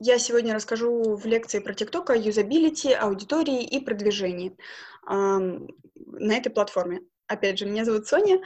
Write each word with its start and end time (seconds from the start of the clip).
Я 0.00 0.18
сегодня 0.18 0.54
расскажу 0.54 1.14
в 1.14 1.24
лекции 1.24 1.60
про 1.60 1.72
TikTok 1.72 2.10
о 2.10 2.16
юзабилити, 2.16 2.92
аудитории 2.92 3.62
и 3.62 3.78
продвижении 3.78 4.56
эм, 5.08 5.68
на 5.94 6.36
этой 6.36 6.50
платформе. 6.50 7.02
Опять 7.28 7.58
же, 7.58 7.66
меня 7.66 7.84
зовут 7.84 8.08
Соня. 8.08 8.40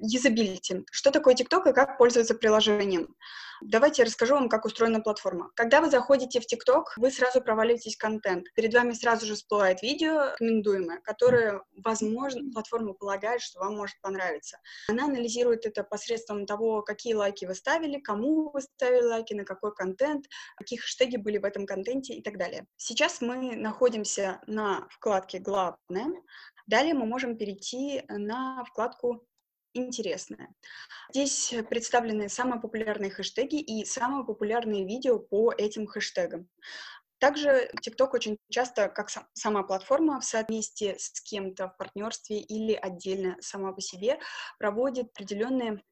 Юзабилити. 0.00 0.84
Что 0.90 1.10
такое 1.10 1.34
TikTok 1.34 1.70
и 1.70 1.72
как 1.72 1.98
пользоваться 1.98 2.34
приложением? 2.34 3.14
Давайте 3.60 4.02
я 4.02 4.06
расскажу 4.06 4.34
вам, 4.34 4.48
как 4.48 4.64
устроена 4.64 5.00
платформа. 5.00 5.50
Когда 5.54 5.80
вы 5.80 5.88
заходите 5.88 6.40
в 6.40 6.44
TikTok, 6.44 6.84
вы 6.96 7.10
сразу 7.10 7.40
проваливаетесь 7.40 7.96
в 7.96 7.98
контент. 7.98 8.46
Перед 8.54 8.74
вами 8.74 8.92
сразу 8.92 9.26
же 9.26 9.34
всплывает 9.34 9.80
видео 9.82 10.32
рекомендуемое, 10.32 11.00
которое, 11.00 11.62
возможно, 11.76 12.50
платформа 12.52 12.92
полагает, 12.94 13.40
что 13.40 13.60
вам 13.60 13.76
может 13.76 14.00
понравиться. 14.00 14.58
Она 14.88 15.04
анализирует 15.04 15.66
это 15.66 15.84
посредством 15.84 16.46
того, 16.46 16.82
какие 16.82 17.14
лайки 17.14 17.44
вы 17.44 17.54
ставили, 17.54 18.00
кому 18.00 18.50
вы 18.50 18.60
ставили 18.60 19.04
лайки, 19.04 19.34
на 19.34 19.44
какой 19.44 19.74
контент, 19.74 20.26
какие 20.56 20.78
хэштеги 20.78 21.16
были 21.16 21.38
в 21.38 21.44
этом 21.44 21.66
контенте 21.66 22.14
и 22.14 22.22
так 22.22 22.36
далее. 22.38 22.66
Сейчас 22.76 23.20
мы 23.20 23.56
находимся 23.56 24.40
на 24.46 24.86
вкладке 24.90 25.38
«Главное». 25.38 26.08
Далее 26.66 26.94
мы 26.94 27.04
можем 27.06 27.36
перейти 27.36 28.02
на 28.08 28.64
вкладку 28.64 29.26
интересное. 29.74 30.54
Здесь 31.12 31.54
представлены 31.68 32.28
самые 32.28 32.60
популярные 32.60 33.10
хэштеги 33.10 33.60
и 33.60 33.84
самые 33.84 34.24
популярные 34.24 34.86
видео 34.86 35.18
по 35.18 35.52
этим 35.52 35.86
хэштегам. 35.86 36.48
Также 37.18 37.70
TikTok 37.80 38.10
очень 38.12 38.38
часто, 38.50 38.88
как 38.88 39.08
сама 39.32 39.62
платформа, 39.62 40.20
в 40.20 40.24
совместе 40.24 40.96
с 40.98 41.20
кем-то 41.20 41.68
в 41.68 41.76
партнерстве 41.76 42.40
или 42.40 42.74
отдельно 42.74 43.36
сама 43.40 43.72
по 43.72 43.80
себе, 43.80 44.18
проводит 44.58 45.06
определенные 45.06 45.82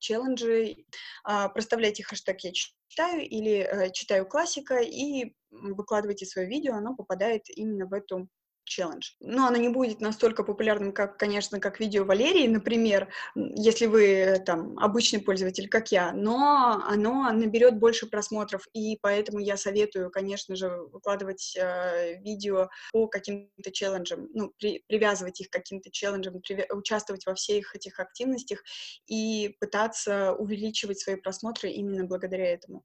челленджи. 0.00 0.86
А, 1.24 1.48
проставляйте 1.50 2.02
хэштег 2.02 2.40
«Я 2.40 2.52
читаю» 2.52 3.28
или 3.28 3.58
э, 3.58 3.92
«Читаю 3.92 4.26
классика» 4.26 4.78
и 4.80 5.34
выкладывайте 5.50 6.26
свое 6.26 6.48
видео, 6.48 6.74
оно 6.74 6.96
попадает 6.96 7.42
именно 7.50 7.86
в 7.86 7.92
эту 7.92 8.28
челлендж. 8.64 9.12
Но 9.20 9.46
оно 9.46 9.56
не 9.56 9.68
будет 9.68 10.00
настолько 10.00 10.44
популярным, 10.44 10.92
как, 10.92 11.18
конечно, 11.18 11.60
как 11.60 11.80
видео 11.80 12.04
Валерии, 12.04 12.46
например, 12.46 13.08
если 13.34 13.86
вы 13.86 14.42
там 14.44 14.78
обычный 14.78 15.20
пользователь, 15.20 15.68
как 15.68 15.92
я, 15.92 16.12
но 16.12 16.82
оно 16.86 17.30
наберет 17.32 17.78
больше 17.78 18.06
просмотров, 18.06 18.66
и 18.72 18.98
поэтому 19.00 19.38
я 19.38 19.56
советую, 19.56 20.10
конечно 20.10 20.56
же, 20.56 20.68
выкладывать 20.92 21.56
э, 21.56 22.20
видео 22.20 22.68
по 22.92 23.08
каким-то 23.08 23.70
челленджам, 23.72 24.28
ну, 24.32 24.52
при, 24.58 24.84
привязывать 24.86 25.40
их 25.40 25.50
к 25.50 25.52
каким-то 25.52 25.90
челленджам, 25.90 26.40
при, 26.40 26.66
участвовать 26.70 27.26
во 27.26 27.34
всех 27.34 27.74
этих 27.74 27.98
активностях 27.98 28.62
и 29.06 29.56
пытаться 29.60 30.32
увеличивать 30.34 31.00
свои 31.00 31.16
просмотры 31.16 31.70
именно 31.70 32.04
благодаря 32.04 32.46
этому. 32.46 32.84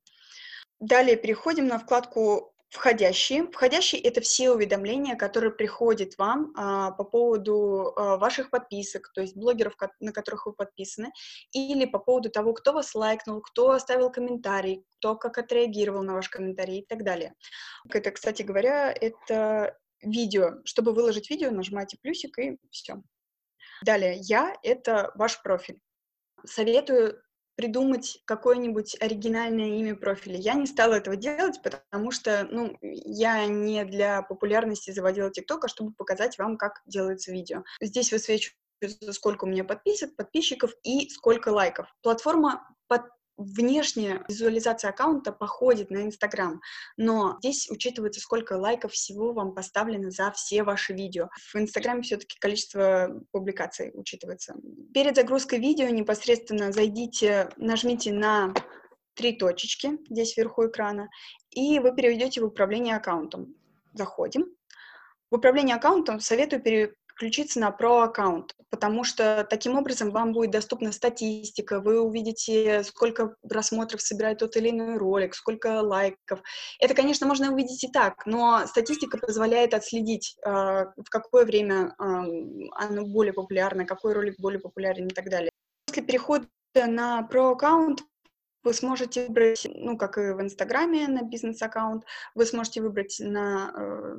Далее 0.80 1.16
переходим 1.16 1.68
на 1.68 1.80
вкладку 1.80 2.55
Входящие. 2.76 3.48
Входящие— 3.48 4.02
это 4.04 4.20
все 4.20 4.52
уведомления, 4.52 5.16
которые 5.16 5.54
приходят 5.54 6.18
вам 6.18 6.52
а, 6.58 6.92
по 6.92 7.06
поводу 7.06 7.94
а, 7.96 8.18
ваших 8.18 8.50
подписок, 8.50 9.14
то 9.14 9.22
есть 9.22 9.38
блогеров, 9.38 9.78
на 10.02 10.12
которых 10.12 10.46
вы 10.46 10.52
подписаны, 10.52 11.14
или 11.54 11.86
по 11.86 12.00
поводу 12.00 12.30
того, 12.30 12.52
кто 12.52 12.74
вас 12.74 12.94
лайкнул, 12.94 13.40
кто 13.40 13.72
оставил 13.72 14.12
комментарий, 14.12 14.84
кто 14.98 15.16
как 15.16 15.38
отреагировал 15.38 16.04
на 16.04 16.16
ваш 16.16 16.28
комментарий 16.28 16.80
и 16.80 16.86
так 16.86 17.06
далее. 17.06 17.34
Это, 17.90 18.12
кстати 18.12 18.42
говоря, 18.42 18.92
это 18.92 19.78
видео. 20.02 20.56
Чтобы 20.66 20.92
выложить 20.92 21.30
видео, 21.30 21.52
нажимаете 21.52 21.98
плюсик 22.02 22.38
и 22.40 22.58
все. 22.72 23.02
Далее, 23.86 24.18
я— 24.20 24.54
это 24.64 25.14
ваш 25.16 25.42
профиль. 25.42 25.80
Советую 26.44 27.22
придумать 27.56 28.22
какое-нибудь 28.26 28.98
оригинальное 29.02 29.80
имя 29.80 29.96
профиля. 29.96 30.38
Я 30.38 30.54
не 30.54 30.66
стала 30.66 30.96
этого 30.96 31.16
делать, 31.16 31.62
потому 31.64 32.12
что, 32.12 32.48
ну, 32.52 32.78
я 32.82 33.46
не 33.46 33.84
для 33.86 34.22
популярности 34.22 34.92
заводила 34.92 35.30
TikTok, 35.30 35.60
а 35.64 35.68
чтобы 35.68 35.94
показать 35.94 36.38
вам, 36.38 36.58
как 36.58 36.82
делается 36.86 37.32
видео. 37.32 37.64
Здесь 37.82 38.12
высвечивается, 38.12 38.58
сколько 39.12 39.46
у 39.46 39.48
меня 39.48 39.64
подписок, 39.64 40.16
подписчиков 40.16 40.72
и 40.84 41.10
сколько 41.10 41.50
лайков. 41.50 41.88
Платформа 42.02 42.68
под 42.88 43.04
внешняя 43.38 44.24
визуализация 44.28 44.90
аккаунта 44.90 45.32
походит 45.32 45.90
на 45.90 46.04
Инстаграм, 46.04 46.62
но 46.98 47.38
здесь 47.40 47.70
учитывается, 47.70 48.22
сколько 48.22 48.54
лайков 48.54 48.94
всего 48.94 49.34
вам 49.34 49.54
поставлено 49.54 50.12
за 50.12 50.32
все 50.32 50.64
ваши 50.64 50.94
видео. 50.94 51.30
В 51.54 51.56
Инстаграме 51.56 52.02
все-таки 52.02 52.38
количество 52.40 53.22
публикаций 53.32 53.92
учитывается. 53.94 54.56
Перед 54.94 55.16
загрузкой 55.16 55.60
видео 55.60 55.90
непосредственно 55.90 56.72
зайдите, 56.72 57.50
нажмите 57.58 58.14
на 58.14 58.54
три 59.16 59.34
точечки 59.34 59.98
здесь 60.10 60.36
вверху 60.36 60.68
экрана, 60.68 61.10
и 61.50 61.80
вы 61.80 61.96
переведете 61.96 62.42
в 62.42 62.46
управление 62.46 62.96
аккаунтом. 62.96 63.56
Заходим. 63.94 64.46
В 65.32 65.36
управление 65.38 65.78
аккаунтом 65.78 66.20
советую 66.20 66.62
пере 66.62 66.94
включиться 67.16 67.60
на 67.60 67.70
Pro 67.70 68.04
аккаунт, 68.04 68.56
потому 68.70 69.04
что 69.04 69.48
таким 69.50 69.78
образом 69.78 70.12
вам 70.12 70.34
будет 70.34 70.52
доступна 70.52 70.92
статистика, 70.92 71.80
вы 71.80 72.02
увидите, 72.02 72.84
сколько 72.84 73.36
просмотров 73.48 74.02
собирает 74.02 74.40
тот 74.40 74.56
или 74.58 74.70
иной 74.70 74.98
ролик, 74.98 75.34
сколько 75.34 75.82
лайков. 75.82 76.42
Это, 76.80 76.94
конечно, 76.94 77.26
можно 77.26 77.52
увидеть 77.52 77.84
и 77.86 77.88
так, 77.88 78.26
но 78.26 78.68
статистика 78.68 79.18
позволяет 79.18 79.74
отследить, 79.74 80.36
э, 80.46 80.50
в 80.50 81.10
какое 81.10 81.46
время 81.46 81.96
оно 81.98 83.06
более 83.06 83.34
популярно, 83.34 83.86
какой 83.86 84.14
ролик 84.14 84.36
более 84.40 84.60
популярен 84.60 85.08
и 85.08 85.14
так 85.14 85.30
далее. 85.30 85.50
После 85.88 86.04
перехода 86.04 86.48
на 86.76 87.28
Pro 87.32 87.54
аккаунт 87.54 88.02
вы 88.64 88.74
сможете 88.74 89.28
выбрать, 89.28 89.68
ну, 89.76 89.96
как 89.96 90.18
и 90.18 90.34
в 90.34 90.42
Инстаграме 90.42 91.08
на 91.08 91.22
бизнес-аккаунт, 91.22 92.04
вы 92.34 92.46
сможете 92.46 92.82
выбрать 92.82 93.18
на 93.20 93.72
Э, 93.78 94.16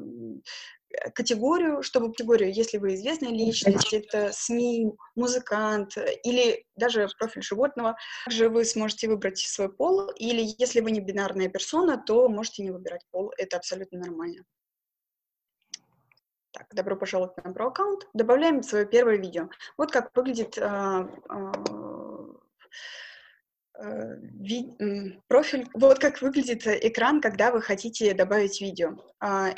категорию, 1.15 1.83
чтобы 1.83 2.11
категорию, 2.13 2.53
если 2.53 2.79
вы 2.79 2.95
известная 2.95 3.31
личность, 3.31 3.93
это 3.93 4.31
СМИ, 4.33 4.93
музыкант 5.15 5.97
э, 5.97 6.15
или 6.25 6.65
даже 6.77 7.09
профиль 7.19 7.43
животного, 7.43 7.97
также 8.25 8.49
вы 8.49 8.65
сможете 8.65 9.09
выбрать 9.09 9.39
свой 9.39 9.73
пол, 9.73 10.11
или 10.17 10.55
если 10.59 10.81
вы 10.81 10.91
не 10.91 11.01
бинарная 11.01 11.49
персона, 11.49 12.03
то 12.05 12.29
можете 12.29 12.63
не 12.63 12.71
выбирать 12.71 13.03
пол, 13.11 13.33
это 13.37 13.57
абсолютно 13.57 13.99
нормально. 13.99 14.45
Так, 16.53 16.67
добро 16.73 16.97
пожаловать 16.97 17.37
на 17.45 17.53
про 17.53 17.69
аккаунт. 17.69 18.09
Добавляем 18.15 18.63
свое 18.63 18.87
первое 18.87 19.19
видео. 19.19 19.51
Вот 19.77 19.93
как 19.93 20.17
выглядит 20.17 20.57
э, 20.57 21.09
э, 23.79 24.17
ви, 24.19 24.73
профиль, 25.29 25.69
вот 25.75 25.99
как 25.99 26.23
выглядит 26.23 26.67
экран, 26.67 27.21
когда 27.21 27.51
вы 27.51 27.61
хотите 27.61 28.15
добавить 28.15 28.63
видео. 28.63 28.97
А, 29.21 29.51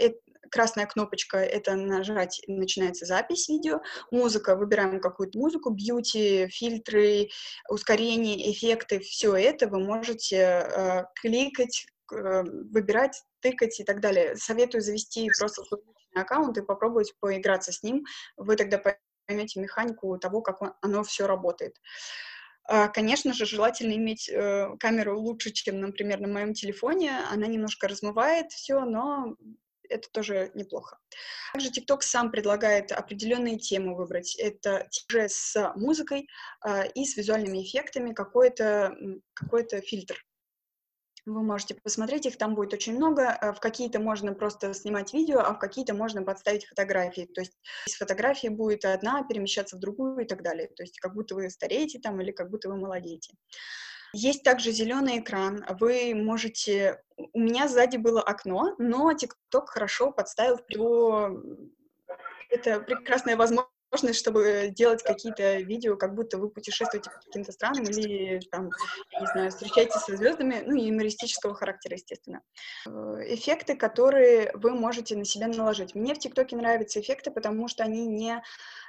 красная 0.51 0.87
кнопочка— 0.87 1.39
это 1.39 1.75
нажать, 1.75 2.41
начинается 2.47 3.07
запись 3.07 3.49
видео, 3.49 3.81
музыка, 4.11 4.57
выбираем 4.57 5.01
какую-то 5.01 5.39
музыку, 5.39 5.71
бьюти, 5.71 6.49
фильтры, 6.49 7.29
ускорение, 7.69 8.51
эффекты, 8.53 9.01
все 9.01 9.35
это 9.37 9.69
вы 9.69 9.81
можете 9.81 10.37
э, 10.37 11.05
кликать, 11.21 11.87
э, 12.13 12.43
выбирать, 12.43 13.23
тыкать 13.41 13.81
и 13.81 13.85
так 13.85 14.01
далее. 14.01 14.37
Советую 14.37 14.83
завести 14.83 15.31
просто 15.39 15.63
аккаунт 16.15 16.59
и 16.59 16.63
попробовать 16.63 17.15
поиграться 17.21 17.73
с 17.73 17.83
ним. 17.83 18.05
Вы 18.37 18.57
тогда 18.57 18.83
поймете 19.27 19.61
механику 19.61 20.19
того, 20.19 20.41
как 20.41 20.63
он, 20.63 20.73
оно 20.81 21.03
все 21.05 21.27
работает. 21.27 21.77
А, 22.71 22.89
конечно 22.89 23.33
же, 23.33 23.47
желательно 23.47 23.95
иметь 23.95 24.29
э, 24.29 24.77
камеру 24.79 25.19
лучше, 25.19 25.51
чем, 25.53 25.81
например, 25.81 26.21
на 26.21 26.29
моем 26.29 26.53
телефоне. 26.53 27.13
Она 27.31 27.47
немножко 27.47 27.89
размывает 27.89 28.53
все, 28.53 28.81
но 28.81 29.37
это 29.89 30.09
тоже 30.11 30.51
неплохо. 30.55 30.99
Также 31.53 31.71
TikTok 31.71 32.03
сам 32.03 32.31
предлагает 32.31 32.93
определенные 32.93 33.59
темы 33.59 33.95
выбрать. 33.97 34.37
Это 34.37 34.89
уже 35.09 35.29
с 35.29 35.73
музыкой 35.77 36.29
э, 36.67 36.91
и 36.93 37.05
с 37.05 37.17
визуальными 37.17 37.63
эффектами, 37.63 38.13
какой-то 38.13 38.95
какой 39.35 39.67
фильтр. 39.81 40.25
Вы 41.29 41.43
можете 41.43 41.75
посмотреть, 41.75 42.25
их 42.25 42.39
там 42.39 42.55
будет 42.55 42.73
очень 42.73 42.97
много. 42.97 43.31
А, 43.31 43.53
в 43.53 43.61
какие-то 43.61 44.01
можно 44.01 44.33
просто 44.33 44.73
снимать 44.73 45.13
видео, 45.13 45.41
а 45.41 45.53
в 45.53 45.59
какие-то 45.59 45.93
можно 45.95 46.23
подставить 46.23 46.65
фотографии. 46.65 47.29
То 47.35 47.43
есть 47.43 47.53
из 47.87 47.97
фотографии 47.97 48.49
будет 48.49 48.85
одна 48.87 49.23
перемещаться 49.25 49.77
в 49.77 49.81
другую 49.81 50.25
и 50.25 50.27
так 50.27 50.43
далее. 50.43 50.69
То 50.69 50.83
есть 50.83 50.99
как 50.99 51.15
будто 51.15 51.35
вы 51.35 51.51
стареете 51.51 51.99
там 51.99 52.21
или 52.21 52.31
как 52.31 52.51
будто 52.51 52.71
вы 52.71 52.77
молодеете. 52.77 53.35
Есть 54.13 54.43
также 54.43 54.71
зеленый 54.73 55.19
экран. 55.19 55.65
Вы 55.81 56.15
можете... 56.15 57.03
У 57.33 57.41
меня 57.41 57.69
сзади 57.69 57.97
было 57.97 58.23
окно, 58.23 58.75
но 58.79 59.13
TikTok 59.13 59.67
хорошо 59.67 60.13
подставил 60.13 60.59
в 60.59 60.67
Это 62.51 62.81
прекрасная 62.81 63.37
возможность 63.37 63.78
возможность, 63.91 64.21
чтобы 64.21 64.71
делать 64.75 65.03
какие-то 65.03 65.59
видео, 65.59 65.97
как 65.97 66.15
будто 66.15 66.39
вы 66.39 66.51
путешествуете 66.51 67.11
по 67.11 67.17
каким-то 67.21 67.53
странам 67.53 67.85
или, 67.85 68.41
там, 68.51 68.71
не 69.19 69.27
знаю, 69.27 69.51
встречаетесь 69.51 70.01
со 70.01 70.17
звездами, 70.17 70.63
ну, 70.67 70.75
и 70.77 70.87
юмористического 70.89 71.55
характера, 71.55 71.95
естественно. 71.95 72.43
Э, 72.87 72.91
эффекты, 73.27 73.77
которые 73.77 74.51
вы 74.55 74.73
можете 74.73 75.17
на 75.17 75.25
себя 75.25 75.49
наложить. 75.49 75.95
Мне 75.95 76.15
в 76.15 76.19
ТикТоке 76.19 76.57
нравятся 76.57 77.01
эффекты, 77.01 77.31
потому 77.31 77.69
что 77.69 77.85
они 77.85 78.07
не 78.07 78.43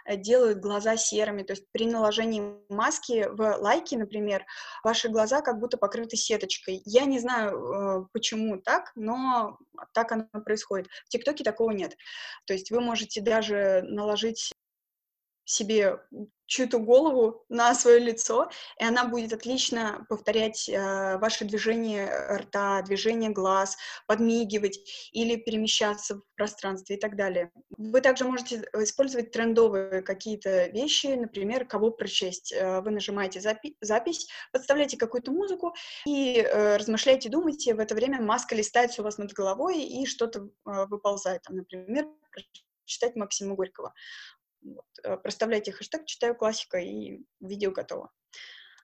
э, 0.05 0.17
делают 0.17 0.59
глаза 0.59 0.97
серыми, 0.97 1.43
то 1.43 1.53
есть 1.53 1.65
при 1.71 1.85
наложении 1.85 2.43
маски 2.69 3.27
в 3.29 3.57
лайке, 3.57 3.97
например, 3.97 4.45
ваши 4.83 5.09
глаза 5.09 5.41
как 5.41 5.59
будто 5.59 5.77
покрыты 5.77 6.17
сеточкой. 6.17 6.81
Я 6.85 7.05
не 7.05 7.19
знаю, 7.19 8.03
э, 8.03 8.05
почему 8.11 8.59
так, 8.61 8.91
но 8.95 9.57
так 9.93 10.11
оно 10.11 10.27
происходит. 10.45 10.87
В 11.05 11.09
ТикТоке 11.09 11.43
такого 11.43 11.71
нет. 11.71 11.95
То 12.45 12.53
есть 12.53 12.71
вы 12.71 12.81
можете 12.81 13.21
даже 13.21 13.81
наложить 13.83 14.51
себе 15.49 15.99
чью-то 16.45 16.79
голову 16.79 17.45
на 17.49 17.73
свое 17.75 17.99
лицо, 17.99 18.49
и 18.79 18.83
она 18.83 19.05
будет 19.05 19.33
отлично 19.33 20.05
повторять 20.09 20.67
э, 20.67 21.17
ваши 21.17 21.45
движения 21.45 22.07
рта, 22.37 22.81
движения 22.81 23.29
глаз, 23.29 23.77
подмигивать 24.07 24.79
или 25.11 25.35
перемещаться 25.35 26.15
в 26.15 26.21
пространстве 26.35 26.95
и 26.95 26.99
так 26.99 27.15
далее. 27.15 27.51
Вы 27.77 28.01
также 28.01 28.25
можете 28.25 28.63
использовать 28.73 29.31
трендовые 29.31 30.01
какие-то 30.01 30.67
вещи, 30.67 31.07
например, 31.07 31.65
кого 31.65 31.91
прочесть. 31.91 32.51
Э, 32.51 32.81
вы 32.81 32.91
нажимаете 32.91 33.39
запи- 33.39 33.75
запись, 33.79 34.27
подставляете 34.51 34.97
какую-то 34.97 35.31
музыку 35.31 35.75
и 36.07 36.37
э, 36.39 36.77
размышляете, 36.77 37.29
думаете, 37.29 37.75
в 37.75 37.79
это 37.79 37.93
время 37.93 38.21
маска 38.21 38.55
листается 38.55 39.01
у 39.01 39.05
вас 39.05 39.19
над 39.19 39.33
головой 39.33 39.81
и 39.83 40.05
что-то 40.07 40.39
э, 40.39 40.85
выползает, 40.87 41.43
там, 41.43 41.57
например, 41.57 42.07
читать 42.85 43.15
Максима 43.15 43.55
Горького. 43.55 43.93
Вот. 44.61 44.85
Э, 45.03 45.17
проставляйте 45.17 45.71
хэштег 45.71 46.05
«Читаю 46.05 46.35
классика» 46.35 46.77
и 46.77 47.21
видео 47.39 47.71
готово. 47.71 48.11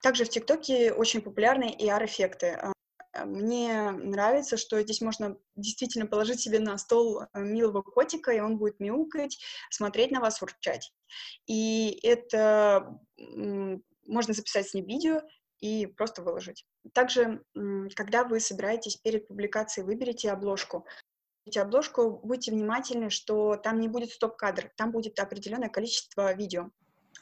Также 0.02 0.24
в 0.24 0.28
ТикТоке 0.28 0.92
очень 0.92 1.20
популярны 1.20 1.74
AR-эффекты. 1.78 2.48
А, 2.48 2.72
э, 3.12 3.24
мне 3.24 3.90
нравится, 3.90 4.56
что 4.56 4.80
здесь 4.80 5.00
можно 5.00 5.36
действительно 5.54 6.06
положить 6.06 6.40
себе 6.40 6.58
на 6.60 6.78
стол 6.78 7.22
э, 7.22 7.26
милого 7.34 7.82
котика, 7.82 8.32
и 8.32 8.40
он 8.40 8.58
будет 8.58 8.80
мяукать, 8.80 9.38
смотреть 9.70 10.10
на 10.10 10.20
вас, 10.20 10.40
урчать. 10.42 10.92
И 11.46 11.98
это 12.02 12.98
можно 14.06 14.34
записать 14.34 14.68
с 14.68 14.74
ним 14.74 14.86
видео 14.86 15.22
и 15.60 15.86
просто 15.86 16.22
выложить. 16.22 16.66
Также, 16.92 17.42
когда 17.94 18.24
вы 18.24 18.40
собираетесь 18.40 18.96
перед 18.96 19.26
публикацией, 19.26 19.86
выберите 19.86 20.30
обложку 20.30 20.86
обложку, 21.56 22.20
будьте 22.22 22.50
внимательны, 22.50 23.10
что 23.10 23.56
там 23.56 23.80
не 23.80 23.88
будет 23.88 24.10
стоп-кадр, 24.10 24.70
там 24.76 24.90
будет 24.90 25.18
определенное 25.20 25.68
количество 25.68 26.32
видео. 26.32 26.70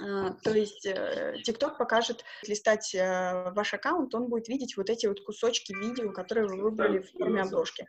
Uh, 0.02 0.34
то 0.42 0.50
есть 0.50 0.84
TikTok 0.84 1.76
покажет, 1.78 2.24
листать 2.48 2.92
uh, 2.96 3.52
ваш 3.54 3.74
аккаунт, 3.74 4.12
он 4.16 4.26
будет 4.26 4.48
видеть 4.48 4.76
вот 4.76 4.90
эти 4.90 5.06
вот 5.06 5.20
кусочки 5.24 5.72
видео, 5.72 6.10
которые 6.10 6.48
вы 6.48 6.62
выбрали 6.62 6.98
в 6.98 7.12
форме 7.12 7.42
обложки. 7.42 7.86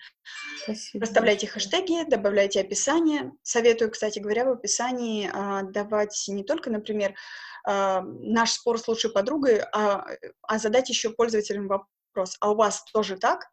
Спасибо. 0.63 1.03
Проставляйте 1.03 1.47
хэштеги, 1.47 2.07
добавляйте 2.07 2.61
описание. 2.61 3.31
Советую, 3.41 3.89
кстати 3.89 4.19
говоря, 4.19 4.45
в 4.45 4.51
описании 4.51 5.31
давать 5.71 6.25
не 6.27 6.43
только, 6.43 6.69
например, 6.69 7.15
наш 7.65 8.51
спор 8.51 8.77
с 8.77 8.87
лучшей 8.87 9.11
подругой, 9.11 9.61
а, 9.73 10.05
а 10.43 10.59
задать 10.59 10.89
еще 10.89 11.09
пользователям 11.09 11.67
вопрос, 11.67 11.89
а 12.39 12.51
у 12.51 12.55
вас 12.55 12.83
тоже 12.93 13.17
так? 13.17 13.47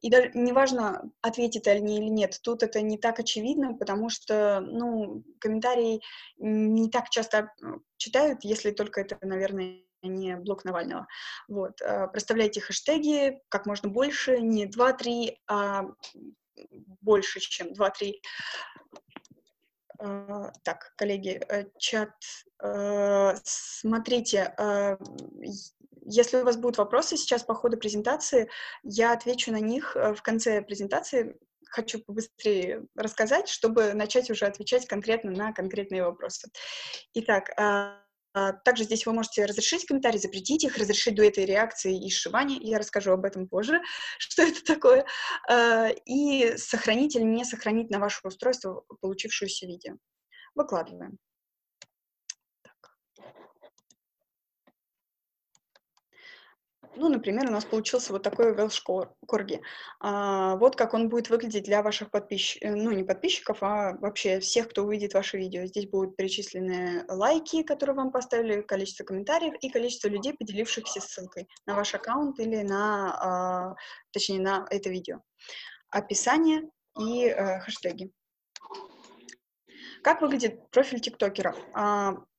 И 0.00 0.10
даже 0.10 0.30
неважно, 0.34 1.10
ответит 1.22 1.66
они 1.66 1.98
или 1.98 2.08
нет, 2.08 2.38
тут 2.42 2.62
это 2.62 2.80
не 2.80 2.98
так 2.98 3.18
очевидно, 3.18 3.74
потому 3.74 4.08
что, 4.08 4.60
ну, 4.60 5.24
комментарии 5.40 6.00
не 6.38 6.88
так 6.88 7.10
часто 7.10 7.52
ну, 7.60 7.82
читают, 7.96 8.44
если 8.44 8.70
только 8.70 9.00
это, 9.00 9.18
наверное, 9.22 9.82
не 10.02 10.36
блок 10.36 10.64
Навального. 10.64 11.06
Вот. 11.48 11.80
Э, 11.80 12.06
проставляйте 12.08 12.60
хэштеги 12.60 13.40
как 13.48 13.66
можно 13.66 13.88
больше, 13.88 14.40
не 14.40 14.66
2-3, 14.66 15.36
а 15.48 15.86
больше, 17.00 17.40
чем 17.40 17.72
2-3. 17.72 18.12
Uh, 19.98 20.48
э, 20.48 20.52
так, 20.62 20.92
коллеги, 20.96 21.40
э, 21.48 21.64
чат. 21.78 22.12
Uh, 22.62 23.34
смотрите, 23.44 24.54
uh, 24.58 24.98
если 26.08 26.38
у 26.38 26.44
вас 26.44 26.56
будут 26.56 26.78
вопросы 26.78 27.16
сейчас 27.16 27.42
по 27.42 27.54
ходу 27.54 27.76
презентации, 27.76 28.48
я 28.82 29.12
отвечу 29.12 29.52
на 29.52 29.60
них 29.60 29.96
э, 29.96 30.14
в 30.14 30.22
конце 30.22 30.62
презентации. 30.62 31.36
Хочу 31.68 31.98
побыстрее 32.00 32.84
рассказать, 32.94 33.48
чтобы 33.48 33.92
начать 33.92 34.30
уже 34.30 34.46
отвечать 34.46 34.86
конкретно 34.86 35.32
на 35.32 35.52
конкретные 35.52 36.04
вопросы. 36.04 36.48
Итак, 37.14 37.50
а, 37.58 38.00
а, 38.34 38.52
также 38.52 38.84
здесь 38.84 39.04
вы 39.04 39.14
можете 39.14 39.44
разрешить 39.46 39.84
комментарии, 39.84 40.18
запретить 40.18 40.62
их, 40.62 40.76
разрешить 40.76 41.16
дуэты 41.16 41.44
реакции 41.44 42.06
и 42.06 42.10
сшивания. 42.10 42.58
Я 42.60 42.78
расскажу 42.78 43.12
об 43.12 43.24
этом 43.24 43.48
позже, 43.48 43.80
что 44.18 44.42
это 44.42 44.62
такое. 44.64 45.06
А, 45.50 45.88
и 46.04 46.56
сохранить 46.56 47.16
или 47.16 47.24
не 47.24 47.44
сохранить 47.44 47.90
на 47.90 47.98
ваше 47.98 48.20
устройство 48.22 48.84
получившееся 49.00 49.66
видео. 49.66 49.94
Выкладываем. 50.54 51.18
Ну, 56.96 57.10
например, 57.10 57.46
у 57.48 57.52
нас 57.52 57.64
получился 57.64 58.12
вот 58.12 58.22
такой 58.22 58.54
Welsh 58.54 58.82
Corgi. 59.30 59.60
А, 60.00 60.56
вот 60.56 60.76
как 60.76 60.94
он 60.94 61.08
будет 61.10 61.28
выглядеть 61.28 61.64
для 61.64 61.82
ваших 61.82 62.10
подписчиков, 62.10 62.70
э, 62.70 62.74
ну, 62.74 62.90
не 62.90 63.04
подписчиков, 63.04 63.58
а 63.60 63.96
вообще 64.00 64.40
всех, 64.40 64.70
кто 64.70 64.82
увидит 64.82 65.12
ваше 65.12 65.36
видео. 65.36 65.66
Здесь 65.66 65.86
будут 65.86 66.16
перечислены 66.16 67.04
лайки, 67.08 67.62
которые 67.62 67.96
вам 67.96 68.10
поставили, 68.10 68.62
количество 68.62 69.04
комментариев 69.04 69.54
и 69.60 69.68
количество 69.68 70.08
людей, 70.08 70.34
поделившихся 70.34 71.00
ссылкой 71.00 71.48
на 71.66 71.74
ваш 71.74 71.94
аккаунт 71.94 72.40
или 72.40 72.62
на, 72.62 73.70
а, 73.70 73.74
точнее, 74.10 74.40
на 74.40 74.66
это 74.70 74.88
видео. 74.88 75.20
Описание 75.90 76.62
и 76.98 77.28
а, 77.28 77.60
хэштеги. 77.60 78.10
Как 80.02 80.22
выглядит 80.22 80.70
профиль 80.70 81.00
тиктокера? 81.00 81.54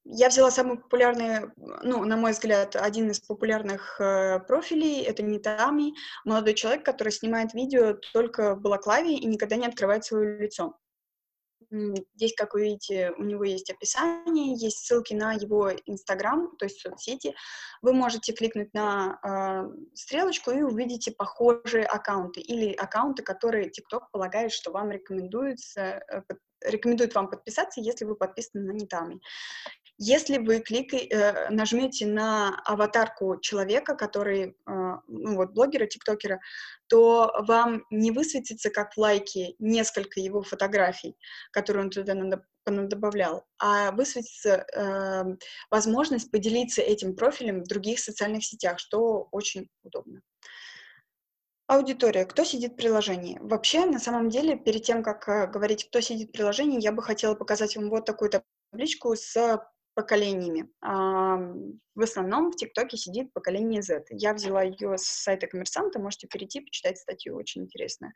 Я 0.09 0.29
взяла 0.29 0.51
самый 0.51 0.77
популярный, 0.77 1.51
ну, 1.57 2.05
на 2.05 2.15
мой 2.15 2.31
взгляд, 2.31 2.77
один 2.77 3.11
из 3.11 3.19
популярных 3.19 3.99
э, 3.99 4.39
профилей. 4.39 5.03
Это 5.03 5.21
Нитами, 5.21 5.93
молодой 6.23 6.53
человек, 6.53 6.85
который 6.85 7.11
снимает 7.11 7.53
видео 7.53 7.93
только 8.13 8.55
в 8.55 8.61
балаклаве 8.61 9.15
и 9.15 9.25
никогда 9.25 9.57
не 9.57 9.65
открывает 9.65 10.05
свое 10.05 10.39
лицо. 10.39 10.77
Здесь, 11.69 12.33
как 12.37 12.53
вы 12.53 12.63
видите, 12.63 13.11
у 13.17 13.23
него 13.23 13.43
есть 13.43 13.69
описание, 13.69 14.55
есть 14.55 14.85
ссылки 14.85 15.13
на 15.13 15.33
его 15.33 15.71
Инстаграм, 15.85 16.55
то 16.55 16.63
есть 16.63 16.79
соцсети. 16.79 17.35
Вы 17.81 17.91
можете 17.91 18.31
кликнуть 18.31 18.73
на 18.73 19.19
э, 19.21 19.93
стрелочку 19.93 20.51
и 20.51 20.61
увидите 20.61 21.11
похожие 21.11 21.85
аккаунты 21.85 22.39
или 22.39 22.71
аккаунты, 22.71 23.23
которые 23.23 23.69
TikTok 23.69 24.03
полагает, 24.13 24.53
что 24.53 24.71
вам 24.71 24.91
рекомендуется, 24.91 26.01
э, 26.09 26.21
рекомендует 26.63 27.13
вам 27.13 27.29
подписаться, 27.29 27.81
если 27.81 28.05
вы 28.05 28.15
подписаны 28.15 28.63
на 28.63 28.71
Нитами. 28.71 29.19
Если 29.99 30.37
вы 30.37 30.59
кликай, 30.59 31.07
э, 31.07 31.49
нажмете 31.49 32.05
на 32.05 32.61
аватарку 32.65 33.39
человека, 33.39 33.95
который, 33.95 34.49
э, 34.49 34.53
ну 34.65 35.35
вот, 35.35 35.53
блогера, 35.53 35.87
тиктокера, 35.87 36.39
то 36.87 37.33
вам 37.47 37.83
не 37.89 38.11
высветится, 38.11 38.69
как 38.69 38.93
в 38.93 38.97
лайке, 38.97 39.55
несколько 39.57 40.19
его 40.19 40.43
фотографий, 40.43 41.17
которые 41.51 41.85
он 41.85 41.89
туда 41.89 42.13
добавлял, 42.65 43.45
а 43.57 43.91
высветится 43.91 44.65
э, 44.75 45.23
возможность 45.71 46.29
поделиться 46.29 46.81
этим 46.81 47.15
профилем 47.15 47.63
в 47.63 47.67
других 47.67 47.99
социальных 47.99 48.45
сетях, 48.45 48.77
что 48.79 49.27
очень 49.31 49.69
удобно. 49.83 50.21
Аудитория. 51.65 52.25
Кто 52.25 52.43
сидит 52.43 52.73
в 52.73 52.75
приложении? 52.75 53.39
Вообще, 53.41 53.85
на 53.85 53.99
самом 53.99 54.29
деле, 54.29 54.57
перед 54.57 54.83
тем, 54.83 55.01
как 55.01 55.27
э, 55.27 55.47
говорить, 55.47 55.87
кто 55.89 56.01
сидит 56.01 56.29
в 56.29 56.31
приложении, 56.33 56.81
я 56.81 56.91
бы 56.91 57.01
хотела 57.01 57.35
показать 57.35 57.75
вам 57.75 57.89
вот 57.89 58.05
такую 58.05 58.31
табличку 58.71 59.15
с 59.15 59.59
поколениями. 59.97 60.69
В 60.79 62.01
основном 62.03 62.51
в 62.51 62.55
ТикТоке 62.55 62.97
сидит 62.97 63.33
поколение 63.33 63.81
Z. 63.81 64.05
Я 64.11 64.35
взяла 64.35 64.61
ее 64.61 64.95
с 64.95 65.05
сайта 65.05 65.47
коммерсанта, 65.47 65.99
можете 65.99 66.27
перейти, 66.27 66.61
почитать 66.61 66.99
статью, 66.99 67.35
очень 67.35 67.63
интересная. 67.63 68.13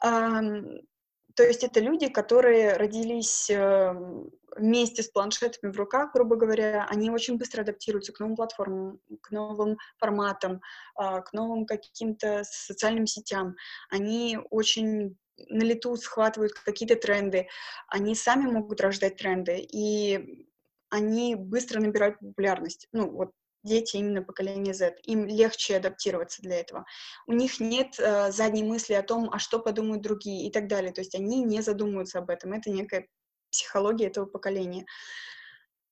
То 0.00 1.44
есть 1.44 1.64
это 1.64 1.80
люди, 1.80 2.08
которые 2.08 2.72
родились 2.74 3.48
эм, 3.48 4.28
вместе 4.56 5.04
с 5.04 5.08
планшетами 5.08 5.70
в 5.70 5.76
руках, 5.76 6.12
грубо 6.12 6.34
говоря, 6.34 6.84
они 6.90 7.10
очень 7.10 7.38
быстро 7.38 7.62
адаптируются 7.62 8.12
к 8.12 8.18
новым 8.18 8.34
платформам, 8.34 8.98
к 9.20 9.30
новым 9.30 9.78
форматам, 9.98 10.60
а, 10.96 11.20
к 11.20 11.32
новым 11.32 11.64
каким-то 11.64 12.42
социальным 12.42 13.06
сетям. 13.06 13.54
Они 13.88 14.38
очень 14.50 15.16
на 15.48 15.62
лету 15.62 15.96
схватывают 15.96 16.54
какие-то 16.54 16.96
тренды, 16.96 17.46
они 17.86 18.16
сами 18.16 18.50
могут 18.50 18.80
рождать 18.80 19.16
тренды, 19.16 19.58
и 19.60 20.47
они 20.90 21.34
быстро 21.34 21.80
набирают 21.80 22.18
популярность. 22.18 22.88
Ну, 22.92 23.10
вот 23.10 23.32
дети 23.64 23.96
именно 23.96 24.22
поколения 24.22 24.74
Z, 24.74 24.96
им 25.04 25.26
легче 25.26 25.76
адаптироваться 25.76 26.42
для 26.42 26.60
этого. 26.60 26.84
У 27.26 27.32
них 27.32 27.60
нет 27.60 27.98
э, 27.98 28.30
задней 28.32 28.62
мысли 28.62 28.94
о 28.94 29.02
том, 29.02 29.30
а 29.32 29.38
что 29.38 29.58
подумают 29.58 30.02
другие 30.02 30.46
и 30.46 30.52
так 30.52 30.68
далее. 30.68 30.92
То 30.92 31.00
есть 31.00 31.14
они 31.14 31.42
не 31.42 31.60
задумываются 31.60 32.18
об 32.18 32.30
этом. 32.30 32.52
Это 32.52 32.70
некая 32.70 33.08
психология 33.50 34.06
этого 34.06 34.26
поколения. 34.26 34.86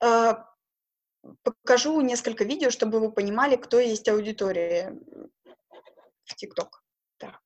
А, 0.01 0.47
покажу 1.43 2.01
несколько 2.01 2.45
видео, 2.45 2.71
чтобы 2.71 3.01
вы 3.01 3.13
понимали, 3.13 3.57
кто 3.57 3.81
есть 3.81 4.09
аудитория 4.09 4.97
в 6.25 6.35
ТикТок. 6.35 6.83
Так. 7.19 7.41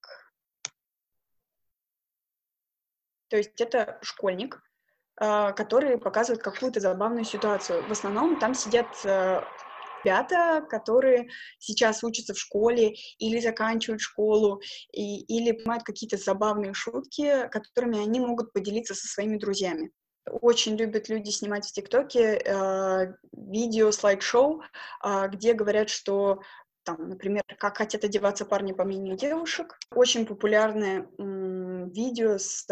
То 3.29 3.37
есть 3.37 3.61
это 3.61 3.99
школьник, 4.03 4.63
а, 5.23 5.53
который 5.53 5.99
показывает 5.99 6.43
какую-то 6.43 6.81
забавную 6.81 7.25
ситуацию. 7.25 7.87
В 7.87 7.93
основном 7.93 8.39
там 8.39 8.55
сидят 8.55 9.05
э, 9.05 9.43
ребята, 10.03 10.65
которые 10.67 11.29
сейчас 11.59 12.03
учатся 12.03 12.33
в 12.33 12.39
школе 12.39 12.95
или 13.19 13.39
заканчивают 13.39 14.01
школу, 14.01 14.63
и, 14.93 15.21
или 15.21 15.53
понимают 15.53 15.85
какие-то 15.85 16.17
забавные 16.17 16.73
шутки, 16.73 17.49
которыми 17.49 18.03
они 18.03 18.19
могут 18.19 18.55
поделиться 18.55 18.95
со 18.95 19.07
своими 19.09 19.37
друзьями. 19.37 19.91
Очень 20.27 20.77
любят 20.77 21.11
люди 21.11 21.29
снимать 21.29 21.67
в 21.67 21.73
ТикТоке 21.73 22.41
э, 22.43 23.13
видео, 23.33 23.93
слайд-шоу, 23.93 24.63
э, 25.05 25.29
где 25.29 25.53
говорят, 25.53 25.91
что 25.91 26.41
там, 26.97 27.09
например, 27.09 27.43
как 27.59 27.79
хотят 27.79 28.05
одеваться 28.05 28.45
парни 28.45 28.73
по 28.73 28.85
мнению 28.85 29.17
девушек. 29.17 29.79
Очень 29.95 30.27
популярное 30.27 31.09
видео 31.19 32.39
с 32.39 32.67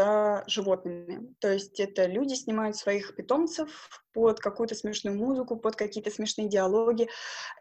животными. 0.46 1.34
То 1.38 1.52
есть 1.52 1.78
это 1.80 2.06
люди 2.06 2.34
снимают 2.34 2.76
своих 2.76 3.14
питомцев 3.14 4.02
под 4.12 4.40
какую-то 4.40 4.74
смешную 4.74 5.16
музыку, 5.16 5.56
под 5.56 5.76
какие-то 5.76 6.10
смешные 6.10 6.48
диалоги. 6.48 7.08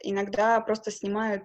Иногда 0.02 0.60
просто 0.62 0.92
снимают 0.92 1.44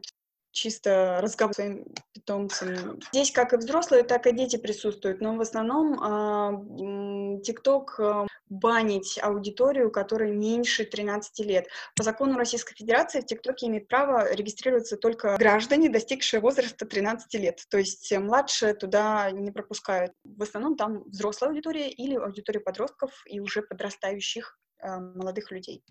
чисто 0.53 1.19
разговор 1.21 1.55
с 1.55 1.57
своим 1.57 1.85
питомцем. 2.13 3.01
Здесь 3.13 3.33
как 3.33 3.53
и 3.53 3.57
взрослые, 3.57 4.05
так 4.05 4.27
и 4.27 4.33
дети 4.33 4.57
присутствуют, 4.57 5.21
но 5.21 5.37
в 5.37 5.41
основном 5.41 7.41
ТикТок 7.43 7.99
а, 7.99 8.27
банить 8.49 9.19
аудиторию, 9.21 9.91
которая 9.91 10.31
меньше 10.31 10.85
13 10.85 11.41
лет. 11.41 11.67
По 11.97 12.03
закону 12.03 12.37
Российской 12.37 12.75
Федерации 12.75 13.21
в 13.21 13.27
ТикТоке 13.27 13.67
имеет 13.67 13.89
право 13.89 14.33
регистрироваться 14.33 14.97
только 14.97 15.37
граждане, 15.39 15.89
достигшие 15.89 16.41
возраста 16.41 16.87
13 16.87 17.35
лет. 17.35 17.65
То 17.71 17.79
есть 17.79 18.13
младше 18.17 18.75
туда 18.75 19.31
не 19.31 19.51
пропускают. 19.51 20.13
В 20.25 20.43
основном 20.43 20.77
там 20.77 21.03
взрослая 21.05 21.51
аудитория 21.51 21.89
или 21.89 22.15
аудитория 22.15 22.61
подростков 22.61 23.23
и 23.27 23.41
уже 23.41 23.63
подрастающих 23.63 24.59
э, 24.83 24.99
молодых 24.99 25.51
людей. 25.51 25.83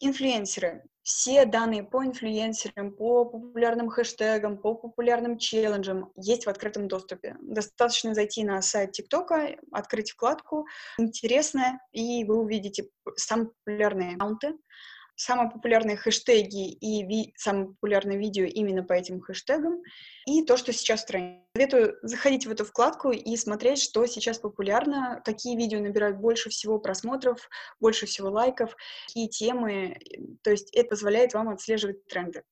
Инфлюенсеры. 0.00 0.82
Все 1.02 1.44
данные 1.46 1.82
по 1.82 2.04
инфлюенсерам, 2.04 2.92
по 2.92 3.24
популярным 3.24 3.88
хэштегам, 3.88 4.56
по 4.56 4.74
популярным 4.74 5.36
челленджам 5.36 6.12
есть 6.16 6.46
в 6.46 6.48
открытом 6.48 6.86
доступе. 6.86 7.36
Достаточно 7.40 8.14
зайти 8.14 8.44
на 8.44 8.62
сайт 8.62 8.92
ТикТока, 8.92 9.56
открыть 9.72 10.12
вкладку 10.12 10.66
«Интересное», 10.98 11.80
и 11.90 12.24
вы 12.24 12.36
увидите 12.36 12.88
самые 13.16 13.50
популярные 13.64 14.14
аккаунты, 14.14 14.56
самые 15.14 15.50
популярные 15.50 15.96
хэштеги 15.96 16.70
и 16.70 17.04
ви- 17.04 17.34
самые 17.36 17.68
популярные 17.68 18.18
видео 18.18 18.44
именно 18.44 18.82
по 18.82 18.92
этим 18.92 19.20
хэштегам, 19.20 19.82
и 20.26 20.44
то, 20.44 20.56
что 20.56 20.72
сейчас 20.72 21.02
в 21.02 21.06
тренде. 21.06 21.42
Советую 21.54 21.98
заходить 22.02 22.46
в 22.46 22.50
эту 22.50 22.64
вкладку 22.64 23.10
и 23.10 23.36
смотреть, 23.36 23.80
что 23.80 24.06
сейчас 24.06 24.38
популярно, 24.38 25.20
какие 25.24 25.56
видео 25.56 25.80
набирают 25.80 26.16
больше 26.16 26.48
всего 26.48 26.78
просмотров, 26.78 27.48
больше 27.78 28.06
всего 28.06 28.30
лайков, 28.30 28.74
какие 29.06 29.28
темы, 29.28 29.98
то 30.42 30.50
есть 30.50 30.74
это 30.74 30.88
позволяет 30.88 31.34
вам 31.34 31.50
отслеживать 31.50 32.06
тренды. 32.06 32.42